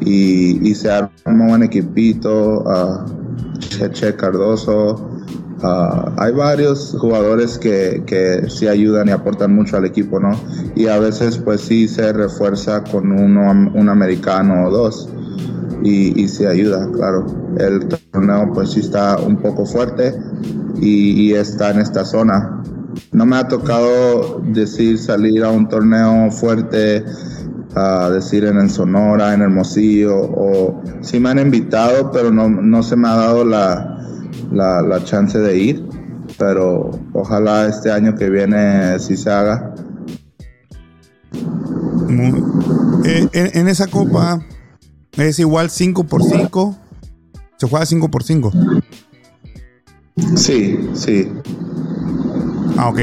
[0.00, 2.64] y, se arma un buen equipito,
[3.58, 5.11] Cheche Cardoso,
[5.62, 10.32] Uh, hay varios jugadores que, que sí ayudan y aportan mucho al equipo, ¿no?
[10.74, 15.08] Y a veces pues sí se refuerza con uno, un americano o dos
[15.84, 17.26] y, y se ayuda, claro.
[17.58, 20.12] El torneo pues sí está un poco fuerte
[20.80, 22.62] y, está en esta zona.
[23.12, 27.04] No me ha tocado decir salir a un torneo fuerte
[27.74, 32.96] a decir en Sonora, en Hermosillo, o sí me han invitado, pero no, no se
[32.96, 33.91] me ha dado la,
[34.52, 35.88] la, la chance de ir,
[36.38, 39.74] pero ojalá este año que viene sí se haga.
[43.04, 44.44] Eh, en, en, esa copa
[45.16, 46.76] es igual 5 por 5
[47.56, 48.52] se juega 5 por 5
[50.36, 51.32] Sí, sí.
[52.76, 52.98] Ah, ok,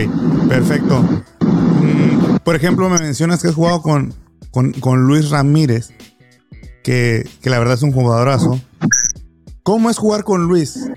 [0.47, 1.01] perfecto.
[1.41, 4.13] Mm, por ejemplo, me mencionas que has jugado con,
[4.51, 5.89] con, con Luis Ramírez,
[6.83, 8.59] que, que, la verdad es un jugadorazo.
[9.63, 10.89] ¿Cómo es jugar con Luis?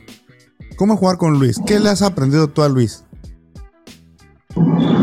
[0.76, 1.60] ¿Cómo jugar con Luis?
[1.66, 3.04] ¿Qué le has aprendido tú a Luis?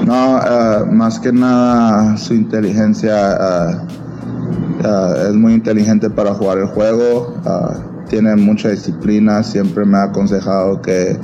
[0.05, 6.67] No, uh, más que nada su inteligencia uh, uh, es muy inteligente para jugar el
[6.67, 7.35] juego,
[8.09, 11.15] tiene mucha disciplina, siempre me ha aconsejado que,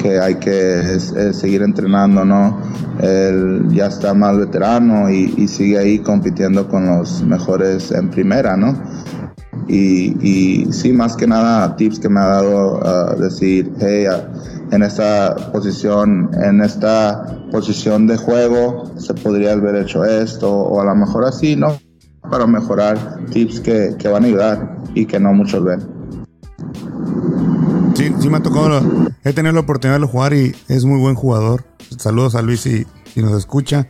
[0.00, 1.00] que hay que
[1.32, 2.60] seguir entrenando, ¿no?
[3.00, 8.56] Él ya está más veterano y, y, sigue ahí compitiendo con los mejores en primera,
[8.56, 8.78] ¿no?
[9.68, 14.82] Y, sí, más que nada, tips que me ha dado uh, decir, hey, uh, en
[14.82, 20.94] esta posición, en esta posición de juego, se podría haber hecho esto, o a lo
[20.94, 21.78] mejor así, ¿no?
[22.30, 25.80] Para mejorar tips que, que van a ayudar y que no muchos ven.
[27.94, 28.82] Sí, sí me ha tocado,
[29.24, 31.64] he tenido la oportunidad de jugar y es muy buen jugador.
[31.96, 33.88] Saludos a Luis si, si nos escucha.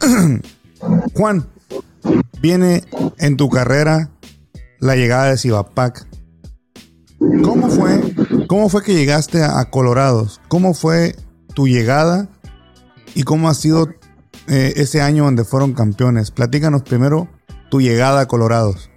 [1.14, 1.46] Juan,
[2.40, 2.82] viene
[3.18, 4.10] en tu carrera
[4.80, 6.06] la llegada de Cibapac.
[7.42, 8.00] ¿Cómo fue,
[8.46, 10.40] ¿Cómo fue que llegaste a, Colorados?
[10.48, 11.16] ¿Cómo fue
[11.54, 12.28] tu llegada
[13.14, 13.88] y cómo ha sido
[14.48, 16.30] eh, ese año donde fueron campeones?
[16.30, 17.28] Platícanos primero
[17.70, 18.90] tu llegada a Colorados.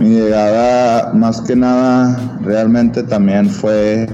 [0.00, 4.08] Mi llegada, más que nada, realmente también fue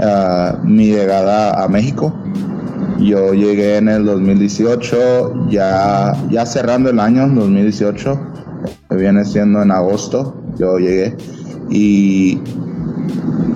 [0.00, 2.14] uh, mi llegada a México.
[2.98, 8.37] Yo llegué en el 2018, ya, ya cerrando el año 2018
[8.90, 11.16] viene siendo en agosto, yo llegué
[11.70, 12.40] y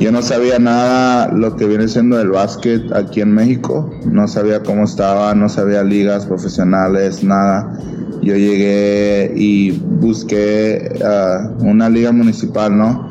[0.03, 4.63] yo no sabía nada lo que viene siendo el básquet aquí en México, no sabía
[4.63, 7.79] cómo estaba, no sabía ligas profesionales, nada.
[8.21, 13.11] Yo llegué y busqué uh, una liga municipal, ¿no?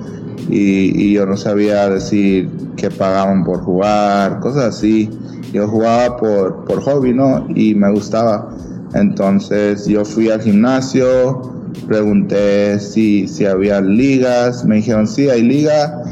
[0.49, 5.09] Y, y, yo no sabía decir qué pagaban por jugar, cosas así.
[5.53, 7.45] Yo jugaba por, por hobby, ¿no?
[7.55, 8.49] Y me gustaba.
[8.93, 16.03] Entonces yo fui al gimnasio, pregunté si, si había ligas, me dijeron sí, hay liga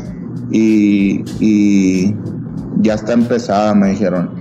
[0.51, 2.15] y, y
[2.81, 4.39] ya está empezada, me dijeron.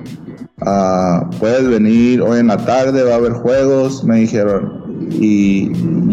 [0.60, 5.08] Uh, puedes venir hoy en la tarde, va a haber juegos, me dijeron.
[5.10, 5.70] Y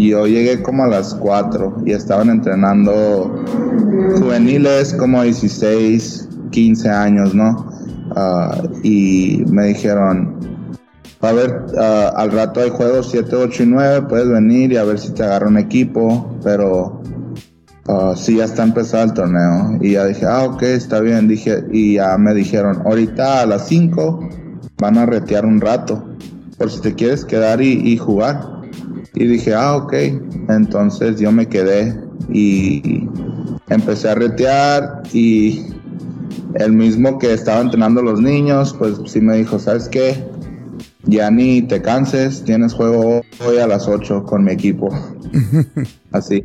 [0.10, 3.44] yo llegué como a las 4 y estaban entrenando
[4.20, 7.68] juveniles como 16, 15 años, ¿no?
[8.16, 10.55] Uh, y me dijeron,
[11.26, 14.84] a ver, uh, al rato hay juegos 7, 8 y 9, puedes venir y a
[14.84, 17.02] ver si te agarra un equipo, pero
[17.88, 19.78] uh, sí, ya está empezado el torneo.
[19.82, 23.68] Y ya dije, ah, ok, está bien, dije, y ya me dijeron, ahorita a las
[23.68, 24.30] 5
[24.78, 26.04] van a retear un rato,
[26.58, 28.42] por si te quieres quedar y, y jugar.
[29.14, 29.94] Y dije, ah, ok,
[30.50, 31.98] entonces yo me quedé
[32.30, 33.08] y
[33.70, 35.66] empecé a retear y
[36.56, 40.35] el mismo que estaba entrenando a los niños, pues sí me dijo, ¿sabes qué?
[41.06, 44.90] Ya ni te canses, tienes juego hoy a las 8 con mi equipo.
[46.12, 46.44] Así.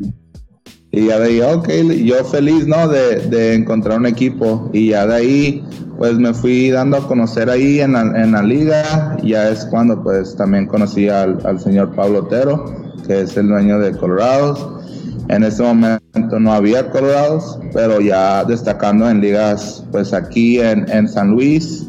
[0.92, 1.68] Y ya de ahí, ok,
[2.04, 2.88] yo feliz, ¿no?
[2.88, 4.68] De, de, encontrar un equipo.
[4.72, 5.64] Y ya de ahí,
[5.96, 9.16] pues me fui dando a conocer ahí en la, en la liga.
[9.22, 13.78] Ya es cuando, pues, también conocí al, al, señor Pablo Otero, que es el dueño
[13.78, 14.82] de Colorados.
[15.28, 21.06] En ese momento no había Colorados, pero ya destacando en ligas, pues aquí en, en
[21.06, 21.86] San Luis,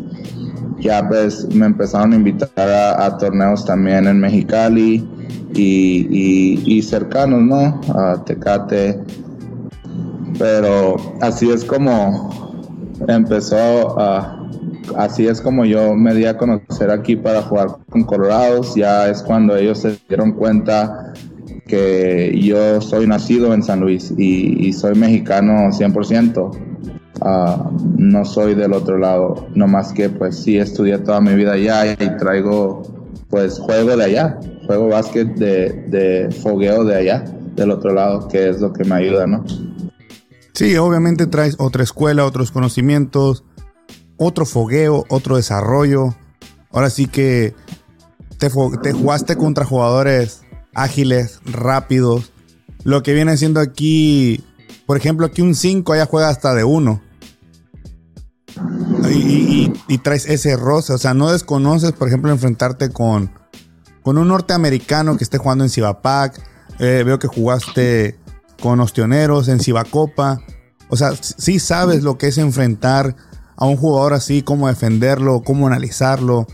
[0.81, 5.07] ya pues me empezaron a invitar a, torneos también en Mexicali
[5.53, 7.81] y, cercanos, ¿no?
[7.95, 8.99] A Tecate.
[10.37, 12.41] Pero así es como
[13.07, 13.97] empezó
[14.95, 18.75] así es como yo me di a conocer aquí para jugar con Colorados.
[18.75, 21.13] Ya es cuando ellos se dieron cuenta
[21.67, 26.70] que yo soy nacido en San Luis y, soy mexicano 100%.
[27.21, 31.53] Ah, no soy del otro lado, no más que pues sí estudié toda mi vida
[31.53, 32.81] allá y traigo
[33.29, 37.23] pues juego de allá, juego básquet de, de fogueo de allá,
[37.55, 39.45] del otro lado, que es lo que me ayuda, ¿no?
[40.53, 43.43] Sí, obviamente traes otra escuela, otros conocimientos,
[44.17, 46.15] otro fogueo, otro desarrollo.
[46.71, 47.55] Ahora sí que
[48.37, 48.49] te,
[48.81, 52.31] te jugaste contra jugadores ágiles, rápidos.
[52.83, 54.43] Lo que viene siendo aquí,
[54.85, 57.01] por ejemplo, aquí un 5 allá juega hasta de 1.
[59.09, 63.31] Y, traes ese roce, o sea, no desconoces, por ejemplo, enfrentarte con,
[64.03, 66.41] con un norteamericano que esté jugando en Cibapac.
[66.79, 68.17] Eh, veo que jugaste
[68.61, 70.41] con Ostioneros en Cibacopa.
[70.89, 73.15] O sea, sí sabes lo que es enfrentar
[73.57, 76.47] a un jugador así, cómo defenderlo, cómo analizarlo.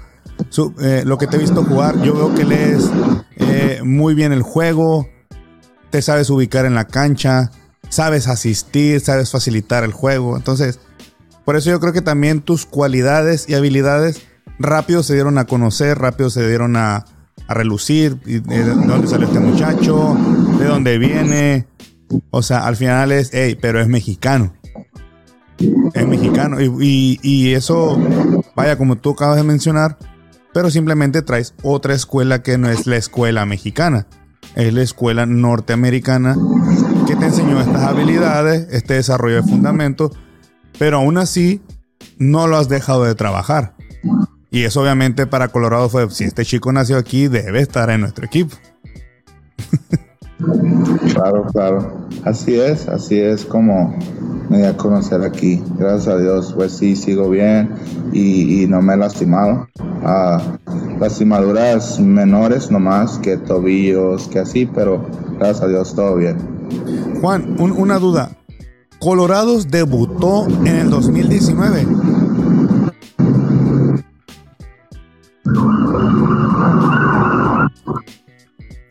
[0.82, 2.84] Eh, lo que te he visto jugar, yo veo que lees
[3.38, 5.08] eh, muy bien el juego,
[5.90, 7.52] te sabes ubicar en la cancha,
[7.90, 10.38] sabes asistir, sabes facilitar el juego.
[10.38, 10.80] Entonces,
[11.48, 14.28] por eso yo creo que también tus cualidades y habilidades
[14.60, 17.06] rápido se dieron a conocer, rápido se dieron a,
[17.48, 18.20] relucir.
[18.20, 20.18] de dónde sale este muchacho,
[20.60, 21.66] de dónde viene.
[22.32, 24.52] O sea, al final es, hey, pero es mexicano.
[25.94, 26.58] Es mexicano.
[26.60, 27.98] Y, eso,
[28.54, 29.98] vaya, como tú acabas de mencionar,
[30.54, 34.06] pero simplemente traes otra escuela que no es la escuela mexicana.
[34.58, 36.36] Es la escuela norteamericana
[37.08, 40.12] que te enseñó estas habilidades, este desarrollo de fundamentos,
[40.78, 41.62] pero aún así
[42.18, 43.76] no lo has dejado de trabajar.
[44.50, 48.26] Y eso obviamente para Colorado fue, si este chico nació aquí, debe estar en nuestro
[48.26, 48.56] equipo.
[51.14, 52.08] Claro, claro.
[52.24, 53.98] Así es, así es como
[54.50, 55.62] me di a conocer aquí.
[55.78, 57.70] Gracias a Dios, pues sí, sigo bien
[58.14, 59.68] y, no me he lastimado.
[60.04, 60.42] Ah,
[61.00, 65.06] lastimaduras menores nomás, que tobillos, que así, pero
[65.38, 66.38] gracias a Dios todo bien.
[67.20, 68.37] Juan, una duda.
[69.08, 71.88] Colorados debutó en el 2019.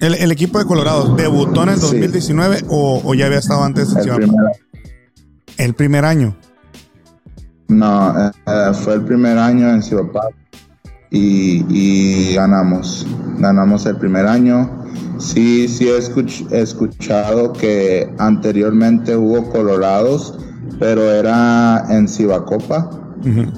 [0.01, 4.41] El, equipo de Colorado debutó en el 2019 o, ya había estado antes el primer,
[5.59, 6.35] el primer año.
[7.69, 8.33] No, eh,
[8.73, 10.07] fue el primer año en Ciudad
[11.11, 13.07] y, y, ganamos.
[13.37, 14.86] Ganamos el primer año.
[15.19, 20.39] Sí, sí he, escuchado que anteriormente hubo Colorados,
[20.79, 22.91] pero era en Cibacopa,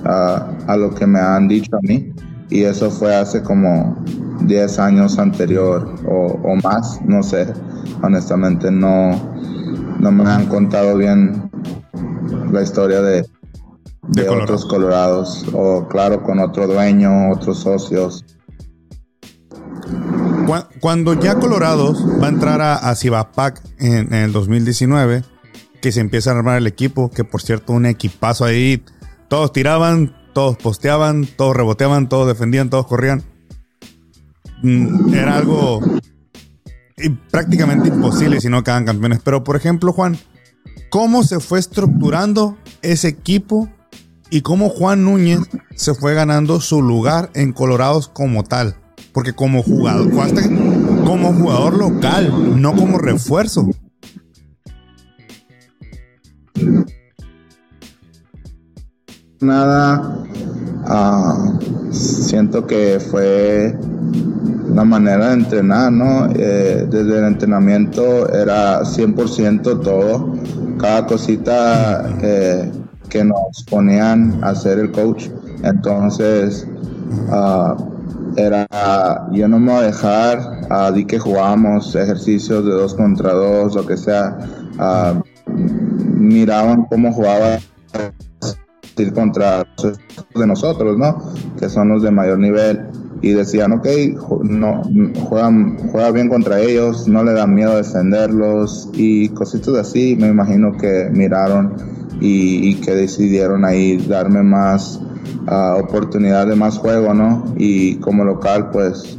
[0.04, 2.12] a lo que me han dicho a mí.
[2.50, 4.02] Y eso fue hace como
[4.42, 7.46] 10 años anterior o, más, no sé,
[8.02, 9.10] honestamente no,
[10.00, 11.50] no me han contado bien
[12.50, 13.26] la historia de,
[14.08, 18.24] de, otros colorados o claro con otro dueño, otros socios.
[20.80, 25.22] Cuando ya Colorados va a entrar a, a Cibapac en, en, el 2019,
[25.82, 28.82] que se empieza a armar el equipo, que por cierto un equipazo ahí,
[29.28, 33.22] todos tiraban, todos posteaban, todos reboteaban, todos defendían, todos corrían.
[34.62, 35.80] Mm, era algo
[37.30, 39.20] prácticamente imposible si no quedan campeones.
[39.22, 40.18] Pero, por ejemplo, Juan,
[40.90, 43.68] ¿cómo se fue estructurando ese equipo
[44.30, 45.40] y cómo Juan Núñez
[45.74, 48.76] se fue ganando su lugar en Colorados como tal?
[49.12, 50.10] Porque como jugador,
[51.04, 53.68] como jugador local, no como refuerzo.
[59.40, 60.24] Nada,
[60.84, 61.58] ah,
[61.92, 63.76] siento que fue
[64.68, 66.26] una manera de entrenar, ¿no?
[66.34, 70.32] Eh, desde el entrenamiento era 100% todo,
[70.78, 72.70] cada cosita eh,
[73.08, 75.28] que nos ponían a hacer el coach.
[75.62, 76.66] Entonces,
[77.30, 77.76] ah,
[78.38, 78.66] era,
[79.32, 80.38] yo no me voy a dejar,
[80.70, 84.38] a di que jugábamos ejercicios de dos contra dos, lo que sea,
[84.78, 85.20] uh,
[86.18, 87.58] miraban cómo jugaba
[89.14, 89.64] contra
[90.34, 91.18] de nosotros, ¿no?
[91.58, 92.86] Que son los de mayor nivel
[93.20, 93.86] y decían, ok,
[94.42, 94.82] no,
[95.28, 100.76] juegan, juega bien contra ellos, no le dan miedo defenderlos y cositas así, me imagino
[100.76, 101.74] que miraron
[102.20, 105.00] y, que decidieron ahí darme más
[105.46, 107.54] uh, oportunidad de más juego, ¿no?
[107.56, 109.16] Y como local, pues,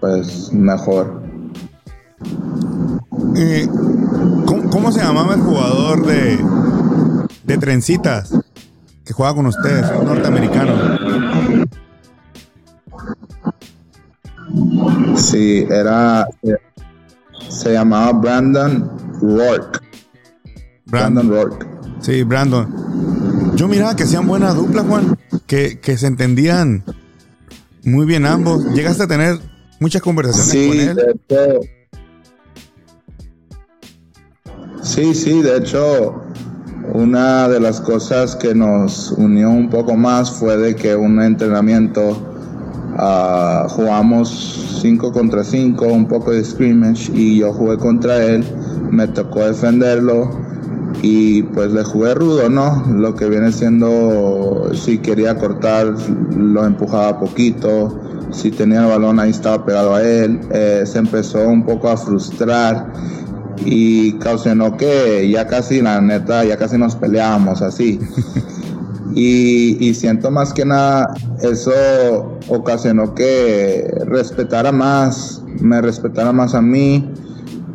[0.00, 1.22] pues mejor.
[3.36, 3.68] Eh,
[4.70, 6.38] ¿cómo, se llamaba el jugador de,
[7.44, 8.32] de trencitas
[9.04, 10.72] que juega con ustedes, un norteamericano?
[15.16, 16.26] Sí, era.
[17.48, 18.90] Se llamaba Brandon
[19.20, 19.80] Rourke.
[20.86, 21.66] Brandon, Rourke.
[22.00, 22.66] Sí, Brandon.
[23.56, 25.18] Yo miraba que hacían buena dupla, Juan.
[25.46, 26.84] que, que se entendían
[27.84, 28.64] muy bien ambos.
[28.74, 29.38] ¿Llegaste a tener
[29.80, 30.96] muchas conversaciones Sí, con él?
[30.96, 31.60] de hecho.
[34.82, 36.22] Sí, sí, de hecho,
[36.92, 42.16] una de las cosas que nos unió un poco más fue de que un entrenamiento
[42.98, 48.44] ah, jugamos 5 contra 5, un poco de scrimmage, y yo jugué contra él,
[48.90, 50.45] me tocó defenderlo
[51.02, 52.84] y pues le jugué rudo, ¿no?
[52.94, 55.94] Lo que viene siendo, si quería cortar,
[56.34, 61.46] lo empujaba poquito, si tenía el balón ahí estaba pegado a él, eh, se empezó
[61.46, 62.92] un poco a frustrar
[63.64, 67.98] y causó que ya casi, la neta, ya casi nos peleábamos así.
[69.14, 71.72] Y, y siento más que nada, eso
[72.48, 77.10] ocasionó que respetara más, me respetara más a mí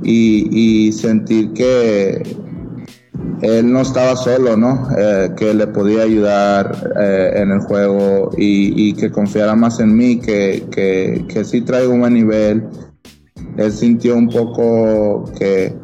[0.04, 2.41] y, y sentir que
[3.42, 4.88] él no estaba solo, ¿no?
[4.98, 10.20] Eh, que le podía ayudar eh, en el juego y, que confiara más en mí,
[10.20, 12.68] que, que, que sí traigo un buen nivel.
[13.58, 15.76] Él sintió un poco que,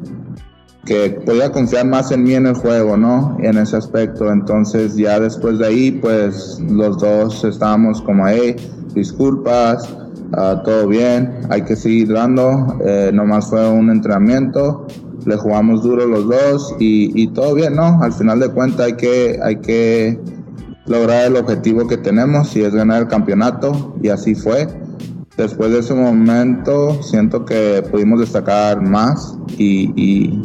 [0.85, 3.37] que podía confiar más en mí en el juego, ¿no?
[3.41, 4.31] En ese aspecto.
[4.31, 8.55] Entonces ya después de ahí, pues los dos estábamos como, hey,
[8.93, 9.89] disculpas,
[10.33, 12.77] ah, todo bien, hay que seguir dando.
[12.85, 14.85] Eh, nomás fue un entrenamiento,
[15.27, 18.01] le jugamos duro los dos y, todo bien, ¿no?
[18.01, 20.19] Al final de cuentas hay que, hay que
[20.85, 24.67] lograr el objetivo que tenemos y es ganar el campeonato y así fue.
[25.35, 30.41] Después de ese momento siento que pudimos destacar más y, y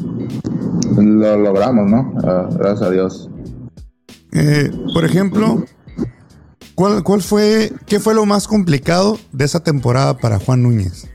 [1.01, 2.13] lo logramos, ¿no?
[2.25, 3.31] Ah, gracias a Dios.
[4.33, 5.65] Eh, por ejemplo,
[6.75, 11.09] ¿cuál, ¿cuál fue, qué fue lo más complicado de esa temporada para Juan Núñez?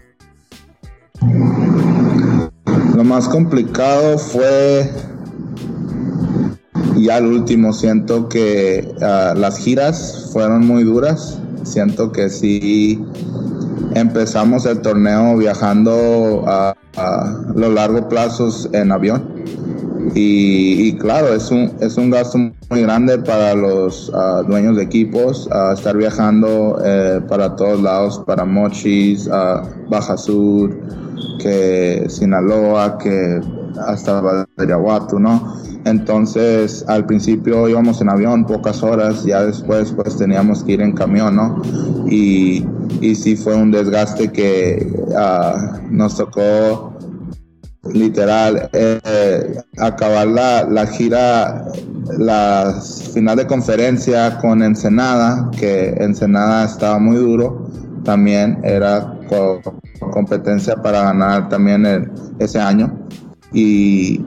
[2.97, 4.89] Lo más complicado fue
[6.95, 7.71] ya al último.
[7.71, 11.39] Siento que ah, las giras fueron muy duras.
[11.61, 12.99] Siento que sí
[13.93, 19.23] empezamos el torneo viajando a, a los largos plazos en avión.
[20.15, 25.47] Y, claro, es un, es un gasto muy grande para los ah, dueños de equipos
[25.51, 29.29] ah, estar viajando eh, para todos lados, para Mochis,
[29.87, 30.75] Baja Sur,
[31.39, 33.41] que Sinaloa, que
[33.88, 35.55] hasta Badiraguato, ¿no?
[35.86, 40.93] Entonces, al principio íbamos en avión pocas horas, ya después pues teníamos que ir en
[40.93, 41.61] camión, ¿no?
[42.09, 42.65] Y,
[43.01, 46.93] y sí fue un desgaste que ah, nos tocó
[47.93, 51.72] literal eh, acabar la, la gira
[52.18, 52.82] la
[53.13, 57.70] final de conferencia con Ensenada que Ensenada estaba muy duro
[58.03, 59.18] también era
[59.99, 62.93] competencia para ganar también ese año.
[63.53, 64.21] Y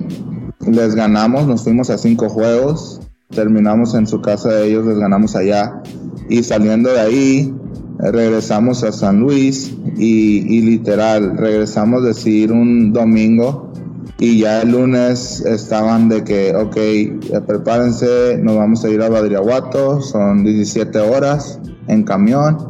[0.66, 3.00] les ganamos nos fuimos a cinco juegos
[3.30, 5.82] terminamos en su casa de ellos les ganamos allá.
[6.28, 7.54] Y saliendo de ahí
[7.98, 13.72] regresamos a San Luis y, literal regresamos decir un domingo
[14.18, 20.00] y ya el lunes estaban de que ok prepárense nos vamos a ir a Badiraguato
[20.00, 21.58] son 17 horas
[21.88, 22.69] en camión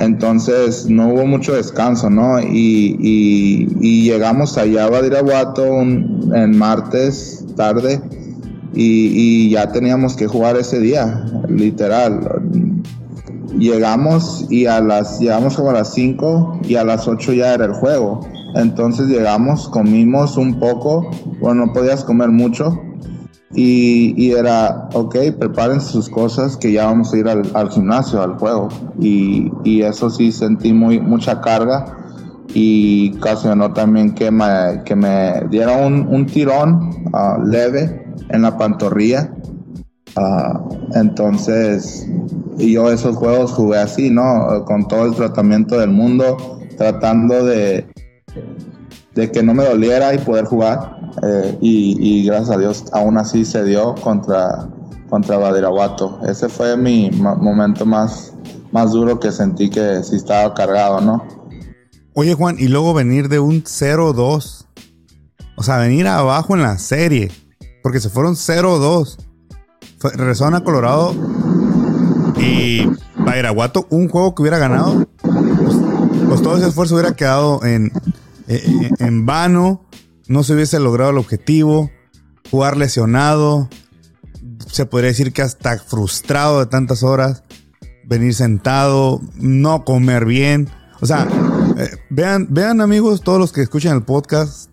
[0.00, 7.44] entonces no hubo mucho descanso no y, y- llegamos allá a Badiraguato un- en martes
[7.56, 8.00] tarde
[8.74, 9.12] y,
[9.46, 12.20] y ya teníamos que jugar ese día literal
[13.58, 17.64] llegamos y a las llegamos como a las 5 y a las 8 ya era
[17.64, 18.20] el juego.
[18.54, 22.80] Entonces llegamos, comimos un poco, bueno, no podías comer mucho.
[23.54, 28.68] Y, era, ok, preparen sus cosas que ya vamos a ir al, gimnasio, al juego.
[29.00, 31.96] Y, y eso sí sentí muy, mucha carga
[32.54, 38.56] y ocasionó también que me, que me diera un, un tirón ah, leve en la
[38.56, 39.32] pantorrilla.
[40.16, 40.62] Ah,
[40.94, 42.06] entonces,
[42.56, 44.64] yo esos juegos jugué así, ¿no?
[44.64, 47.86] Con todo el tratamiento del mundo, tratando de,
[49.18, 50.96] de que no me doliera y poder jugar.
[51.24, 54.68] Eh, y, gracias a Dios, aún así se dio contra,
[55.10, 56.20] contra Badiraguato.
[56.24, 58.32] Ese fue mi momento más,
[58.70, 61.26] más duro que sentí que sí estaba cargado, ¿no?
[62.14, 64.66] Oye, Juan, y luego venir de un 0-2.
[65.56, 67.32] O sea, venir abajo en la serie.
[67.82, 69.16] Porque se fueron 0-2.
[69.98, 71.12] Fue- Regresaron a Colorado.
[72.40, 75.06] Y Badiraguato, un juego que hubiera ganado.
[75.22, 75.76] Pues,
[76.28, 77.90] pues todo ese esfuerzo hubiera quedado en,
[78.48, 79.86] en, en vano.
[80.26, 81.90] No se hubiese logrado el objetivo.
[82.50, 83.68] Jugar lesionado.
[84.66, 87.44] Se podría decir que hasta frustrado de tantas horas.
[88.04, 89.20] Venir sentado.
[89.36, 90.68] No comer bien.
[91.00, 91.28] O sea,
[91.76, 94.68] eh, vean, vean amigos, todos los que escuchan el podcast,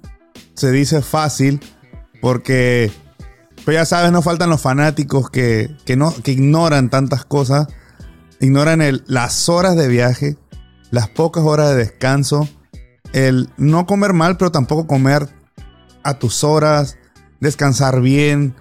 [0.56, 1.60] se dice fácil
[2.20, 2.92] porque,
[3.64, 7.68] pues ya sabes, no faltan los fanáticos que, que no, que ignoran tantas cosas
[8.40, 10.38] ignoran las horas de viaje,
[10.92, 12.48] las pocas horas de descanso,
[13.16, 15.30] el no comer mal, pero tampoco comer
[16.04, 16.98] a tus horas,
[17.40, 18.54] descansar bien.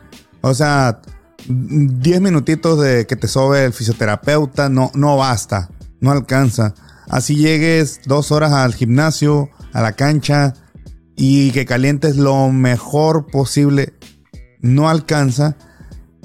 [0.42, 1.02] O sea,
[1.48, 6.72] 10 minutitos de que te sobe el fisioterapeuta no, no basta, no alcanza.
[7.08, 10.54] Así llegues dos horas al gimnasio, a la cancha
[11.16, 13.94] y que calientes lo mejor posible,
[14.60, 15.56] no alcanza.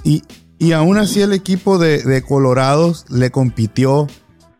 [0.03, 0.21] Y,
[0.59, 4.07] y aún así el equipo de, de, Colorados le compitió,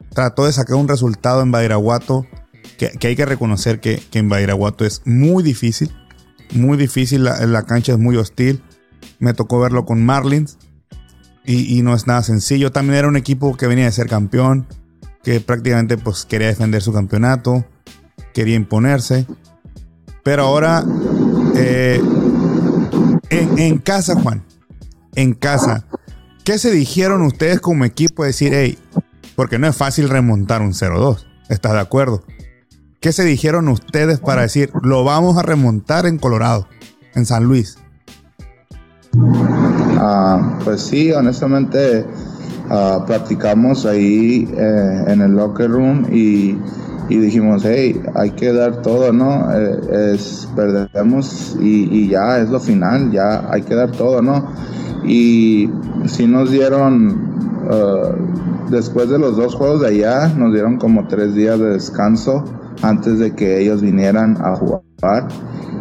[0.10, 2.26] trató de sacar un resultado en Bairaguato,
[2.80, 5.92] que, hay que reconocer que, que, en Bairaguato es muy difícil,
[6.54, 8.64] muy difícil, la, la cancha es muy hostil.
[9.20, 10.58] Me tocó verlo con Marlins
[11.46, 12.72] y, y, no es nada sencillo.
[12.72, 14.66] También era un equipo que venía de ser campeón,
[15.24, 17.66] que prácticamente pues quería defender su campeonato,
[18.34, 19.26] quería imponerse.
[20.24, 20.84] Pero ahora,
[21.56, 22.02] eh,
[23.30, 24.44] en, en casa, Juan,
[25.16, 25.86] en casa.
[26.46, 28.24] ¿Qué se dijeron ustedes como equipo?
[28.24, 28.78] Decir, hey,
[29.36, 31.26] porque no es fácil remontar un 0-2.
[31.50, 32.24] ¿Estás de acuerdo?
[33.00, 36.68] ¿Qué se dijeron ustedes para decir, lo vamos a remontar en Colorado,
[37.16, 37.78] en San Luis?
[39.16, 42.06] Uh, pues sí, honestamente,
[42.70, 46.58] uh, platicamos ahí eh, en el locker room y,
[47.08, 49.48] dijimos, hey, hay que dar todo, ¿no?
[49.56, 50.20] Eh,
[50.54, 54.52] perdemos y, ya es lo final, ya hay que dar todo, ¿no?
[55.06, 55.70] y
[56.08, 57.32] si nos dieron
[57.72, 62.44] uh, después de los dos juegos de allá nos dieron como tres días de descanso
[62.82, 65.28] antes de que ellos vinieran a jugar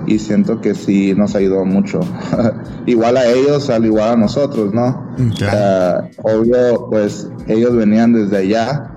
[0.07, 2.01] y siento que sí nos ayudó mucho.
[2.87, 8.95] Igual a ellos al igual a nosotros no uh, obvio pues ellos venían desde allá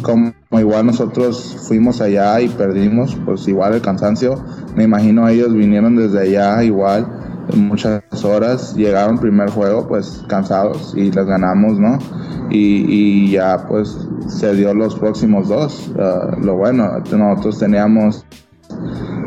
[0.00, 4.42] como igual nosotros fuimos allá y perdimos pues igual el cansancio
[4.74, 7.06] me imagino ellos vinieron desde allá igual
[7.54, 8.74] muchas horas.
[8.74, 11.98] Llegaron primer juego, pues cansados y les ganamos, ¿no?
[12.50, 13.96] Y, y ya pues
[14.28, 15.90] se dio los próximos dos.
[15.94, 18.24] Uh, lo bueno, nosotros teníamos,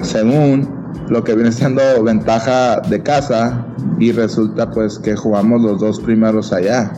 [0.01, 0.69] según
[1.09, 3.65] lo que viene siendo ventaja de casa,
[3.99, 6.91] y resulta pues que jugamos los dos primeros allá,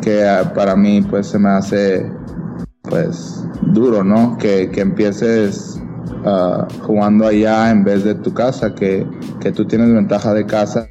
[0.00, 2.10] que uh, para mí pues se me hace
[2.82, 4.36] pues duro, ¿no?
[4.38, 5.80] Que, que empieces
[6.24, 9.06] uh, jugando allá en vez de tu casa, que,
[9.40, 10.88] que tú tienes ventaja de casa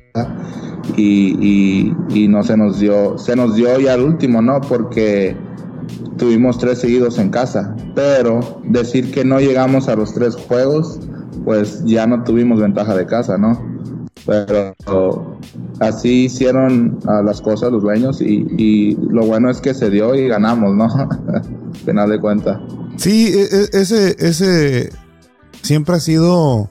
[0.98, 4.60] y, y, y, no se nos dio, se nos dio ya el último, ¿no?
[4.62, 5.36] Porque
[6.18, 11.00] tuvimos tres seguidos en casa, pero decir que no llegamos a los tres juegos,
[11.46, 13.74] pues ya no tuvimos ventaja de casa, ¿no?
[14.26, 15.38] Pero
[15.80, 20.16] así hicieron uh, las cosas los dueños y, y, lo bueno es que se dio
[20.16, 20.88] y ganamos, ¿no?
[21.86, 22.62] Final de cuenta.
[22.96, 24.90] Sí, e, e, ese, ese,
[25.64, 26.70] siempre ha sido,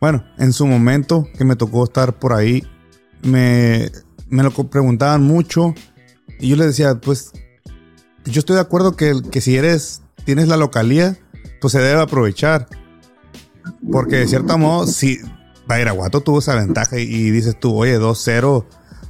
[0.00, 2.62] bueno, en su momento que me tocó estar por ahí,
[3.22, 3.90] me,
[4.28, 5.74] me lo preguntaban mucho
[6.38, 7.32] y yo les decía, pues
[8.24, 11.18] yo estoy de acuerdo que, que si eres, tienes la localía,
[11.60, 12.68] pues se debe aprovechar.
[13.90, 15.18] Porque de cierto modo, si
[15.66, 18.64] Bairaguato tuvo esa ventaja y, dices tú, oye, 2-0,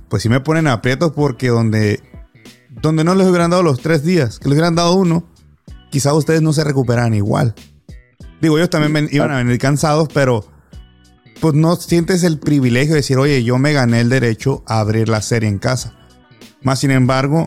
[0.09, 2.01] pues si me ponen aprietos porque donde,
[2.83, 5.25] donde no les hubieran dado los tres días, que les hubieran dado uno,
[5.91, 7.55] quizá ustedes no se recuperan igual.
[8.41, 10.45] Digo, ellos también ven, iban a venir cansados, pero
[11.41, 15.09] pues no sientes el privilegio de decir, oye, yo me gané el derecho a abrir
[15.09, 15.95] la serie en casa.
[16.63, 17.47] Más sin embargo,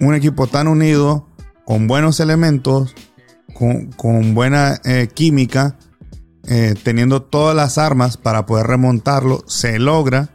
[0.00, 1.28] un equipo tan unido,
[1.64, 2.94] con buenos elementos,
[3.54, 5.76] con, con buena eh, química,
[6.46, 10.30] eh, teniendo todas las armas para poder remontarlo, se logra.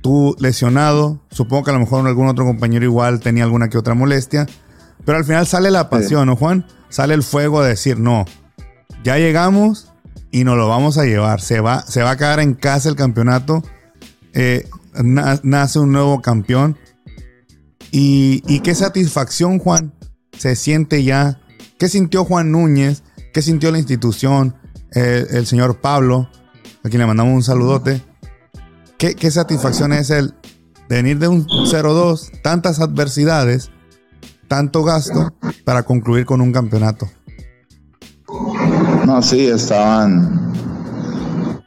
[0.00, 3.94] Tú lesionado, supongo que a lo mejor algún otro compañero igual tenía alguna que otra
[3.94, 4.46] molestia,
[5.04, 6.66] pero al final sale la pasión, ¿no, Juan?
[6.88, 8.24] Sale el fuego de decir, no,
[9.06, 9.92] ya llegamos
[10.32, 11.40] y nos lo vamos a llevar.
[11.40, 13.62] Se va, se va a quedar en casa el campeonato.
[14.32, 14.68] Eh,
[15.44, 16.76] nace un nuevo campeón.
[17.92, 19.94] Y, qué satisfacción, Juan,
[20.36, 21.40] se siente ya.
[21.78, 23.04] ¿Qué sintió Juan Núñez?
[23.32, 24.56] ¿Qué sintió la institución?
[24.90, 26.28] El señor Pablo,
[26.82, 28.02] a quien le mandamos un saludote.
[28.98, 30.34] ¿Qué, satisfacción es el
[30.88, 33.70] venir de un 0-2, tantas adversidades,
[34.48, 35.32] tanto gasto
[35.64, 37.08] para concluir con un campeonato?
[39.22, 40.52] Sí, estaban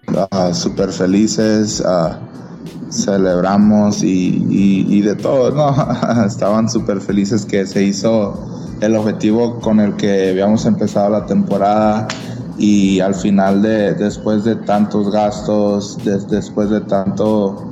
[0.08, 6.26] uh, súper felices, uh, celebramos y, de todo, ¿no?
[6.26, 12.08] estaban súper felices que se hizo el objetivo con el que habíamos empezado la temporada
[12.58, 17.69] y al final de después de tantos gastos, de, después de tanto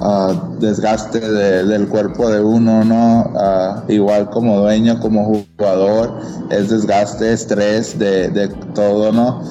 [0.00, 3.32] uh, desgaste de, del cuerpo de uno, ¿no?
[3.34, 6.18] Uh, igual como dueño, como jugador,
[6.50, 9.42] es desgaste, estrés de, de todo, ¿no?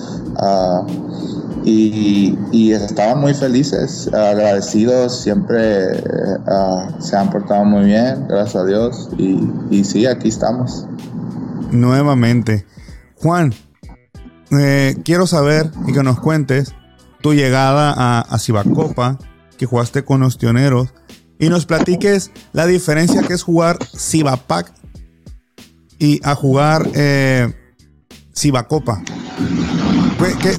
[1.64, 6.04] Y, y estaban muy felices, agradecidos, siempre
[7.00, 10.86] se han portado muy bien, gracias a Dios, y, y sí, aquí estamos.
[11.72, 12.66] Nuevamente.
[13.22, 13.54] Juan,
[14.52, 16.74] eh, quiero saber y que nos cuentes
[17.22, 19.18] tu llegada a, a Cibacopa,
[19.58, 20.94] que jugaste con los tioneros,
[21.40, 24.72] y nos platiques la diferencia que es jugar Cibapac
[26.00, 27.54] y a jugar eh,
[28.34, 29.02] Cibacopa.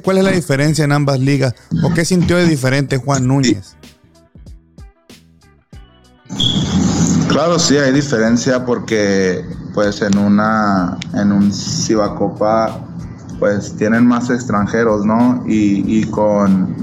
[0.02, 1.54] ¿Cuál es la diferencia en ambas ligas?
[1.82, 3.76] ¿O qué sintió de diferente Juan Núñez?
[7.28, 9.44] Claro, sí, hay diferencia porque
[9.74, 12.80] pues en una en un Cibacopa
[13.38, 15.44] pues tienen más extranjeros, ¿no?
[15.46, 16.74] Y, con,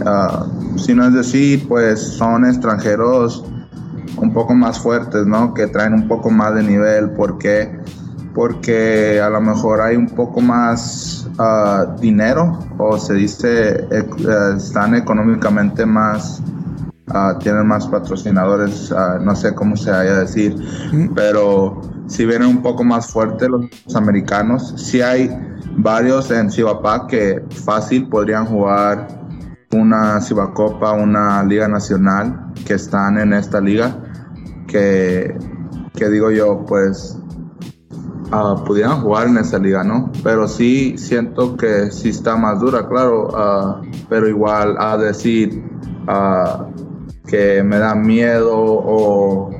[0.00, 3.44] uh, si no es decir, pues son extranjeros
[4.16, 5.54] un poco más fuertes, ¿no?
[5.54, 7.80] Que traen un poco más de nivel, porque
[8.34, 14.08] porque a lo mejor hay un poco más uh, dinero o se dice eh,
[14.56, 16.40] están económicamente más
[17.08, 20.56] uh, tienen más patrocinadores uh, no sé cómo se vaya a decir
[21.14, 24.74] pero si vienen un poco más fuertes los, americanos.
[24.76, 25.30] Si hay
[25.76, 29.08] varios en Cibapac que fácil podrían jugar
[29.72, 33.96] una Cibacopa una liga nacional que están en esta liga
[34.66, 35.36] que
[35.94, 37.18] que digo yo pues
[38.32, 40.10] uh, pudieran jugar en esa liga, ¿no?
[40.22, 45.64] Pero sí siento que sí está más dura, claro, uh, pero igual a decir
[46.08, 46.64] uh,
[47.26, 49.50] que me da miedo o,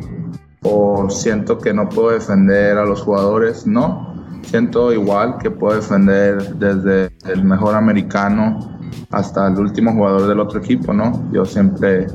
[0.63, 4.11] o siento que no puedo defender a los jugadores, no.
[4.43, 8.72] Siento igual que puedo defender desde el mejor americano
[9.11, 11.31] hasta el último jugador del otro equipo, ¿no?
[11.33, 12.07] Yo siempre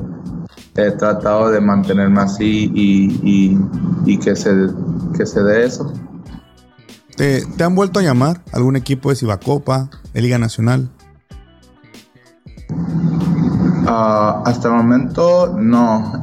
[0.76, 3.58] he tratado de mantenerme así y, y,
[4.06, 4.54] y que, se,
[5.16, 5.92] que se dé eso.
[7.18, 10.88] ¿Te, han vuelto a llamar algún equipo de Cibacopa, de Liga Nacional?
[13.88, 16.22] Ah, hasta el momento no.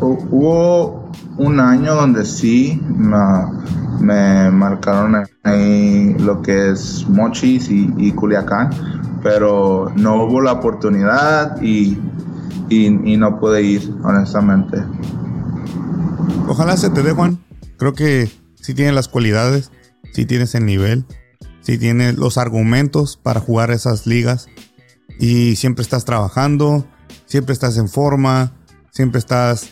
[0.00, 8.70] hubo un año donde sí me, marcaron ahí lo que es Mochis y, Culiacán,
[9.26, 11.98] pero no hubo la oportunidad y,
[12.68, 14.84] y, no pude ir, honestamente.
[16.46, 17.42] Ojalá se te dé, Juan.
[17.76, 19.72] Creo que sí tiene las cualidades
[20.12, 21.06] si tienes el nivel,
[21.60, 24.46] si tienes los argumentos para jugar esas ligas
[25.18, 26.86] y siempre estás trabajando,
[27.24, 28.52] siempre estás en forma,
[28.92, 29.70] siempre estás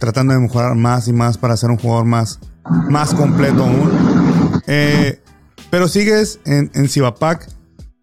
[0.00, 2.40] tratando de mejorar más y más para ser un jugador más,
[2.88, 4.60] más completo aún.
[4.66, 5.22] Eh,
[5.70, 7.59] pero sigues en, en Cibapac.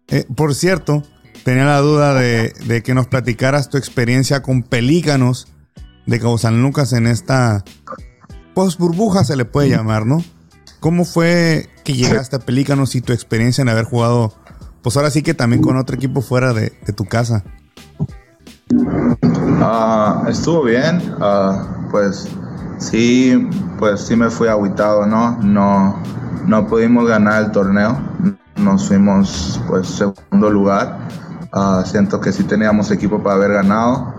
[0.08, 1.02] Eh, por cierto,
[1.44, 5.48] tenía la duda de, de, que nos platicaras tu experiencia con Pelícanos
[6.06, 7.62] de Cabo San Lucas en esta
[8.54, 10.20] post burbuja se le puede llamar, ¿no?
[10.80, 14.32] ¿Cómo fue que llegaste a Pelícanos y tu experiencia en haber jugado,
[14.82, 17.44] pues ahora sí que también con otro equipo fuera de, tu casa?
[19.60, 22.28] Ah, estuvo bien, ah, pues
[22.78, 23.48] sí,
[23.78, 25.36] pues sí me fui aguitado, ¿no?
[25.42, 26.02] No,
[26.46, 27.96] no pudimos ganar el torneo,
[28.58, 30.98] nos fuimos pues segundo lugar.
[31.52, 34.14] Ah, siento que sí teníamos equipo para haber ganado.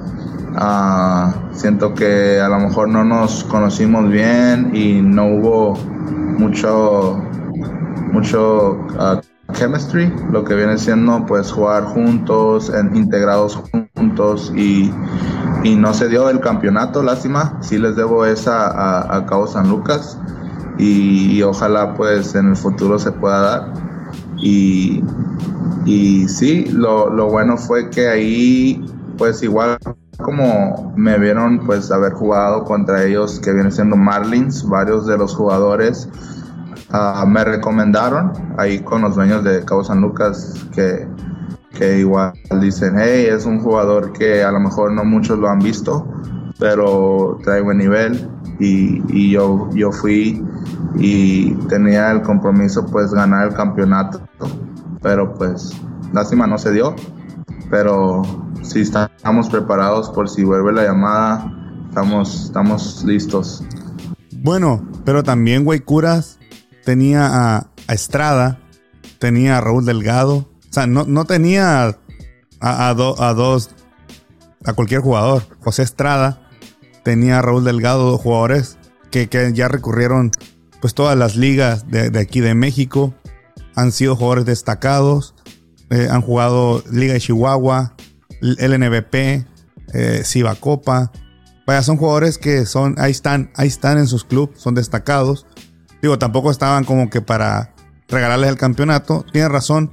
[1.52, 5.76] siento que a lo mejor no nos conocimos bien y no hubo
[6.38, 7.22] mucho,
[8.12, 9.20] mucho uh,
[9.54, 13.62] chemistry, lo que viene siendo pues jugar juntos, integrados
[13.96, 14.92] juntos y,
[15.64, 19.70] y, no se dio el campeonato, lástima, sí les debo esa a, a Cabo San
[19.70, 20.18] Lucas
[20.80, 23.89] y, ojalá pues en el futuro se pueda dar
[24.42, 25.04] y,
[25.86, 28.86] y sí, lo, lo bueno fue que ahí
[29.18, 29.78] pues igual
[30.18, 35.36] como me vieron pues haber jugado contra ellos que viene siendo Marlins, varios de los
[35.36, 36.10] jugadores
[36.94, 41.08] uh, me recomendaron ahí con los dueños de Cabo San Lucas que,
[41.72, 45.60] que igual dicen, hey, es un jugador que a lo mejor no muchos lo han
[45.60, 46.06] visto,
[46.60, 48.30] pero trae buen nivel
[48.60, 50.44] y, yo, yo fui
[50.96, 54.22] y tenía el compromiso pues ganar el campeonato,
[55.02, 55.72] pero pues
[56.14, 56.96] lástima no se dio,
[57.70, 58.22] pero
[58.62, 61.52] sí estamos preparados por si vuelve la llamada,
[61.88, 63.64] estamos, estamos listos.
[64.42, 66.38] Bueno, pero también, curas
[66.84, 68.60] tenía a, Estrada,
[69.18, 71.98] tenía a Raúl Delgado, o sea, no, tenía
[72.60, 73.76] a, a, dos,
[74.64, 75.44] a cualquier jugador.
[75.62, 76.49] José Estrada
[77.04, 78.78] tenía Raúl Delgado, jugadores
[79.12, 80.32] que, ya recurrieron
[80.82, 83.14] pues todas las ligas de, aquí de México.
[83.76, 85.36] Han sido jugadores destacados,
[85.90, 87.96] eh, han jugado Liga de Chihuahua,
[88.42, 89.46] LNBP,
[89.94, 90.24] eh,
[90.60, 91.12] Copa.
[91.66, 95.46] Vaya, son jugadores que son, ahí están, ahí están en sus clubes, son destacados.
[96.02, 97.74] Digo, tampoco estaban como que para
[98.08, 99.26] regalarles el campeonato.
[99.32, 99.92] Tiene razón.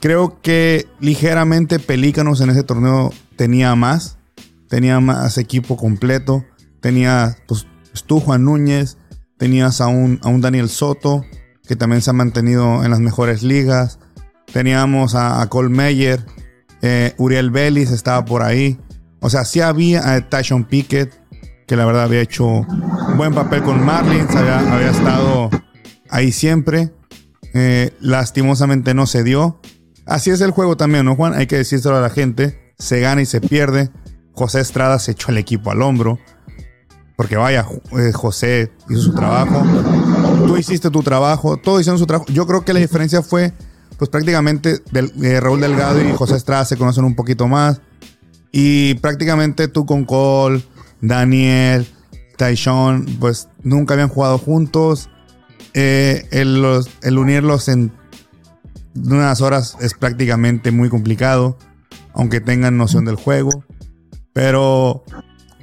[0.00, 4.15] Creo que ligeramente Pelícanos en ese torneo tenía más.
[4.68, 6.44] Tenía más equipo completo.
[6.80, 7.66] Tenía, pues,
[8.06, 8.98] tú, Juan Núñez.
[9.38, 11.24] Tenías a un, a un Daniel Soto,
[11.68, 13.98] que también se ha mantenido en las mejores ligas.
[14.52, 16.24] Teníamos a, a Cole Meyer.
[16.82, 18.78] Eh, Uriel Vélez estaba por ahí.
[19.20, 21.12] O sea, sí había a Tyson Pickett,
[21.66, 22.66] que la verdad había hecho
[23.16, 24.34] buen papel con Marlins.
[24.34, 25.50] Había, había estado
[26.10, 26.92] ahí siempre.
[27.54, 29.60] Eh, lastimosamente no se dio.
[30.06, 31.34] Así es el juego también, ¿no, Juan?
[31.34, 32.74] Hay que decírselo a la gente.
[32.78, 33.90] Se gana y se pierde.
[34.36, 36.18] José Estrada se echó el equipo al hombro.
[37.16, 37.66] Porque vaya,
[37.98, 39.62] eh, José hizo su trabajo.
[40.46, 41.56] Tú hiciste tu trabajo.
[41.56, 42.30] Todos hicieron su trabajo.
[42.30, 43.54] Yo creo que la diferencia fue,
[43.96, 47.80] pues prácticamente del, eh, Raúl Delgado y José Estrada se conocen un poquito más.
[48.52, 50.62] Y prácticamente tú con Cole,
[51.00, 51.88] Daniel,
[52.36, 55.08] Tyshon, pues nunca habían jugado juntos.
[55.72, 56.62] Eh, el,
[57.02, 57.92] el unirlos en
[58.94, 61.56] unas horas es prácticamente muy complicado,
[62.12, 63.64] aunque tengan noción del juego.
[64.36, 65.02] Pero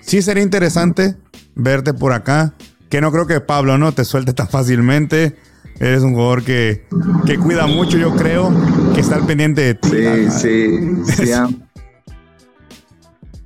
[0.02, 1.16] sí sería interesante
[1.54, 2.56] verte por acá.
[2.90, 5.38] Que no creo que Pablo no te suelte tan fácilmente.
[5.80, 6.88] Eres un jugador que,
[7.28, 8.52] que cuida mucho, yo creo,
[8.96, 9.90] que está al pendiente de ti.
[9.90, 11.32] Sí, sí, sí.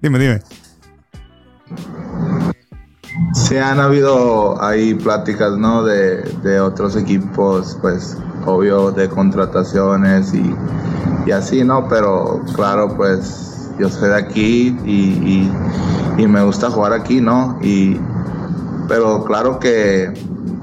[0.02, 0.40] Dime, dime.
[3.34, 5.84] Sí han habido ahí pláticas, ¿no?
[5.84, 10.56] De, de otros equipos, pues, obvio, de contrataciones y,
[11.26, 11.90] y así, ¿no?
[11.90, 13.47] Pero claro, pues,
[13.80, 15.50] yo soy de aquí y,
[16.18, 17.60] y- me gusta jugar aquí, ¿no?
[17.62, 18.00] Y,
[18.88, 20.14] pero claro que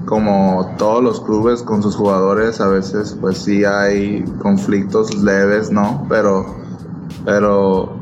[0.05, 6.07] como todos los clubes con sus jugadores, a veces, pues sí hay conflictos leves, ¿no?
[6.09, 6.45] Pero,
[7.25, 7.97] pero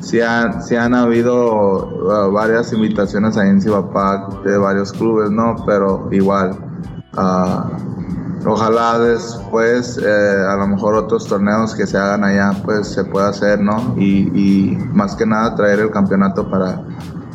[0.00, 5.56] sí han, han habido uh, varias invitaciones en Cibapac de varios clubes, ¿no?
[5.66, 6.58] Pero igual,
[7.16, 7.70] ah,
[8.46, 13.28] ojalá después, eh, a lo mejor otros torneos que se hagan allá, pues se pueda
[13.28, 13.94] hacer, ¿no?
[13.98, 16.84] Y, y más que nada traer el campeonato para,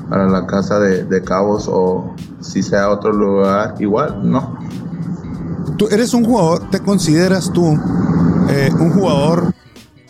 [0.10, 4.58] para la casa de, de Cabos o si sea otro lugar, igual, ¿no?
[5.78, 7.80] Tú eres un jugador, ¿te consideras tú
[8.50, 9.54] eh, un jugador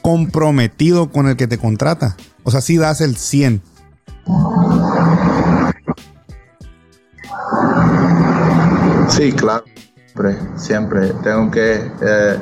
[0.02, 2.16] comprometido con el que te contrata?
[2.43, 3.62] O sea, si das el 100.
[9.08, 9.64] Sí, claro,
[10.12, 11.14] siempre, siempre.
[11.24, 12.38] Tengo que, eh,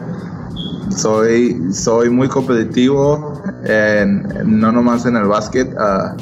[0.89, 3.41] soy, soy muy competitivo,
[4.45, 6.15] no nomás en el básquet, ah,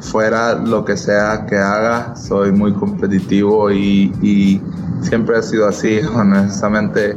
[0.00, 4.60] fuera lo que sea que haga, soy muy competitivo y,
[5.02, 7.16] siempre he sido así, honestamente,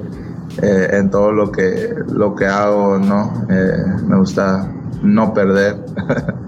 [0.61, 3.45] eh, en todo lo que, lo que hago, ¿no?
[3.49, 4.69] Eh, me gusta
[5.01, 5.83] no perder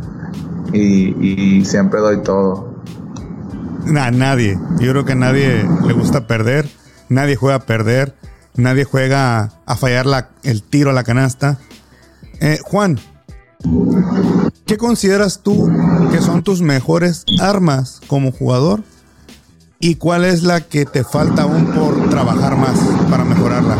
[0.73, 2.75] y, y siempre doy todo.
[3.97, 4.57] A nadie.
[4.79, 6.65] Yo creo que a nadie le gusta perder.
[7.09, 8.15] Nadie juega a perder.
[8.55, 11.57] Nadie juega a fallar la- el tiro a la canasta.
[12.39, 12.99] Eh, Juan,
[14.65, 15.69] ¿qué consideras tú
[16.11, 18.83] que son tus mejores armas como jugador?
[19.79, 22.79] ¿Y cuál es la que te falta aún por trabajar más
[23.09, 23.75] para mejorarla?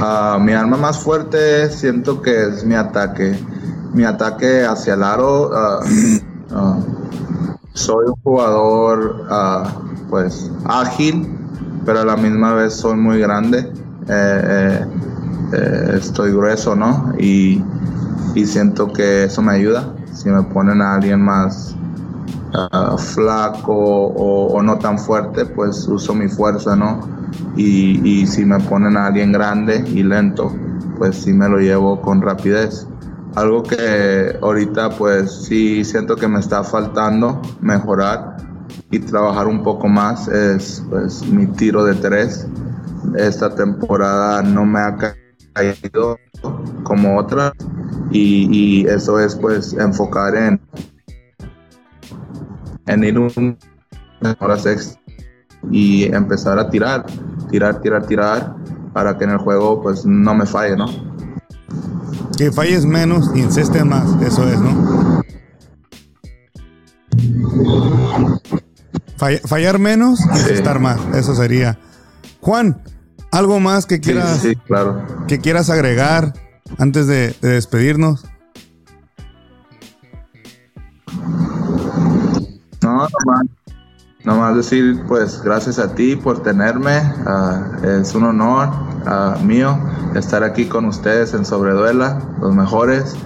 [0.00, 3.38] Ah, mi arma más fuerte siento que es mi ataque.
[3.94, 5.50] Mi ataque hacia el aro.
[5.54, 6.76] ah,
[7.74, 9.72] soy un jugador ah,
[10.10, 11.38] pues ágil,
[11.84, 13.72] pero a la misma vez soy muy grande.
[14.08, 14.86] Eh, eh,
[15.52, 17.12] eh, estoy grueso, ¿no?
[17.18, 17.62] Y,
[18.34, 19.94] y siento que eso me ayuda.
[20.12, 21.74] Si me ponen a alguien más
[22.98, 27.00] flaco o, o no tan fuerte, pues uso mi fuerza, ¿no?
[27.56, 30.52] Y, y si me ponen a alguien grande y lento,
[30.98, 32.86] pues sí me lo llevo con rapidez.
[33.34, 38.36] Algo que ahorita pues sí siento que me está faltando mejorar
[38.90, 42.46] y trabajar un poco más es pues mi tiro de tres.
[43.16, 44.96] Esta temporada no me ha
[45.52, 46.18] caído
[46.84, 47.52] como otras
[48.10, 50.60] y, eso es pues enfocar en
[52.86, 53.58] en ir un
[54.38, 54.98] horas
[55.70, 57.06] y empezar a tirar,
[57.50, 58.54] tirar, tirar, tirar
[58.92, 60.86] para que en el juego pues no me falle, ¿no?
[62.36, 64.04] Que falles menos y incestes más.
[64.22, 65.22] Eso es, ¿no?
[69.18, 71.00] Fall- fallar menos y incestar más.
[71.14, 71.78] Eso sería.
[72.40, 72.82] Juan,
[73.30, 75.06] ¿algo más que Sí, quieras, sí, claro.
[75.28, 76.32] que quieras agregar
[76.78, 78.24] antes de, de despedirnos?
[82.82, 83.46] No, nomás,
[84.24, 86.96] nomás decir pues gracias a ti por tenerme,
[87.26, 87.62] ah,
[88.00, 88.68] es un honor
[89.06, 89.78] ah, mío
[90.14, 93.16] estar aquí con ustedes en Sobreduela, los mejores,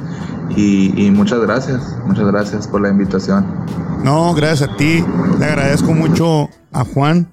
[0.57, 3.47] y, muchas gracias, muchas gracias por la invitación.
[4.03, 5.05] No, gracias a ti.
[5.39, 7.29] Le agradezco mucho a Juan.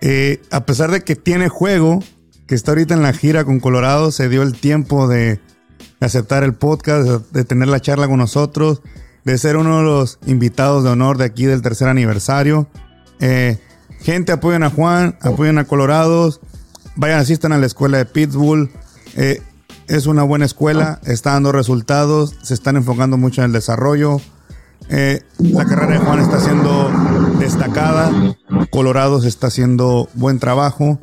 [0.00, 2.02] Eh, a pesar de que tiene juego,
[2.46, 5.40] que está ahorita en la gira con Colorado, se dio el tiempo de
[6.00, 8.82] aceptar el podcast, de tener la charla con nosotros,
[9.24, 12.68] de ser uno de los invitados de honor de aquí del tercer aniversario.
[13.20, 13.58] Eh,
[14.00, 16.40] gente, apoyen a Juan, apoyen a Colorados,
[16.96, 18.70] vayan, asistan a la escuela de Pittsburgh.
[19.16, 19.42] Eh,
[19.88, 24.20] es una buena escuela, está dando resultados, se están enfocando mucho en el desarrollo.
[24.88, 26.90] Eh, la carrera de Juan está siendo
[27.38, 28.10] destacada,
[28.70, 31.00] Colorado se está haciendo buen trabajo.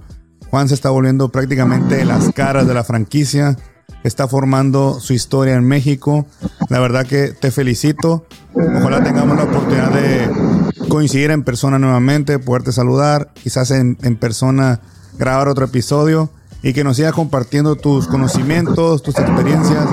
[0.49, 3.57] Juan se está volviendo prácticamente las caras de la franquicia,
[4.03, 6.25] está formando su historia en México.
[6.69, 8.25] La verdad que te felicito.
[8.53, 10.56] Ojalá tengamos la oportunidad de
[10.87, 14.81] coincidir en persona nuevamente, poderte saludar, quizás en, persona
[15.17, 16.29] grabar otro episodio
[16.63, 19.85] y que nos sigas compartiendo tus conocimientos, tus experiencias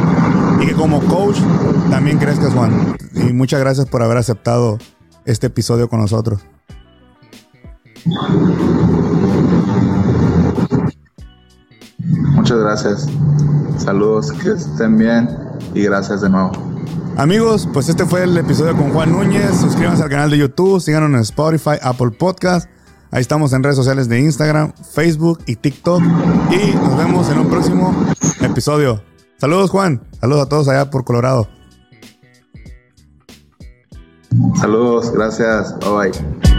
[0.61, 1.39] y que como coach
[1.91, 2.97] también crezcas, Juan.
[3.15, 4.79] Y muchas gracias por haber aceptado
[5.25, 6.41] este episodio con nosotros.
[12.33, 13.07] Muchas gracias.
[13.79, 15.29] Saludos, que estén bien
[15.75, 16.74] y gracias de nuevo.
[17.17, 19.57] Amigos, pues este fue el episodio con Juan Núñez.
[19.61, 22.69] Suscríbanse al canal de YouTube, síganos en Spotify, Apple Podcast
[23.15, 26.03] Ahí estamos en redes sociales de Instagram, Facebook y TikTok.
[26.51, 27.95] Y nos vemos en un próximo
[28.41, 29.05] episodio.
[29.39, 30.03] Saludos Juan.
[30.21, 31.47] Saludos a todos allá por Colorado.
[34.57, 35.79] Saludos, gracias.
[35.79, 36.54] Bye bye.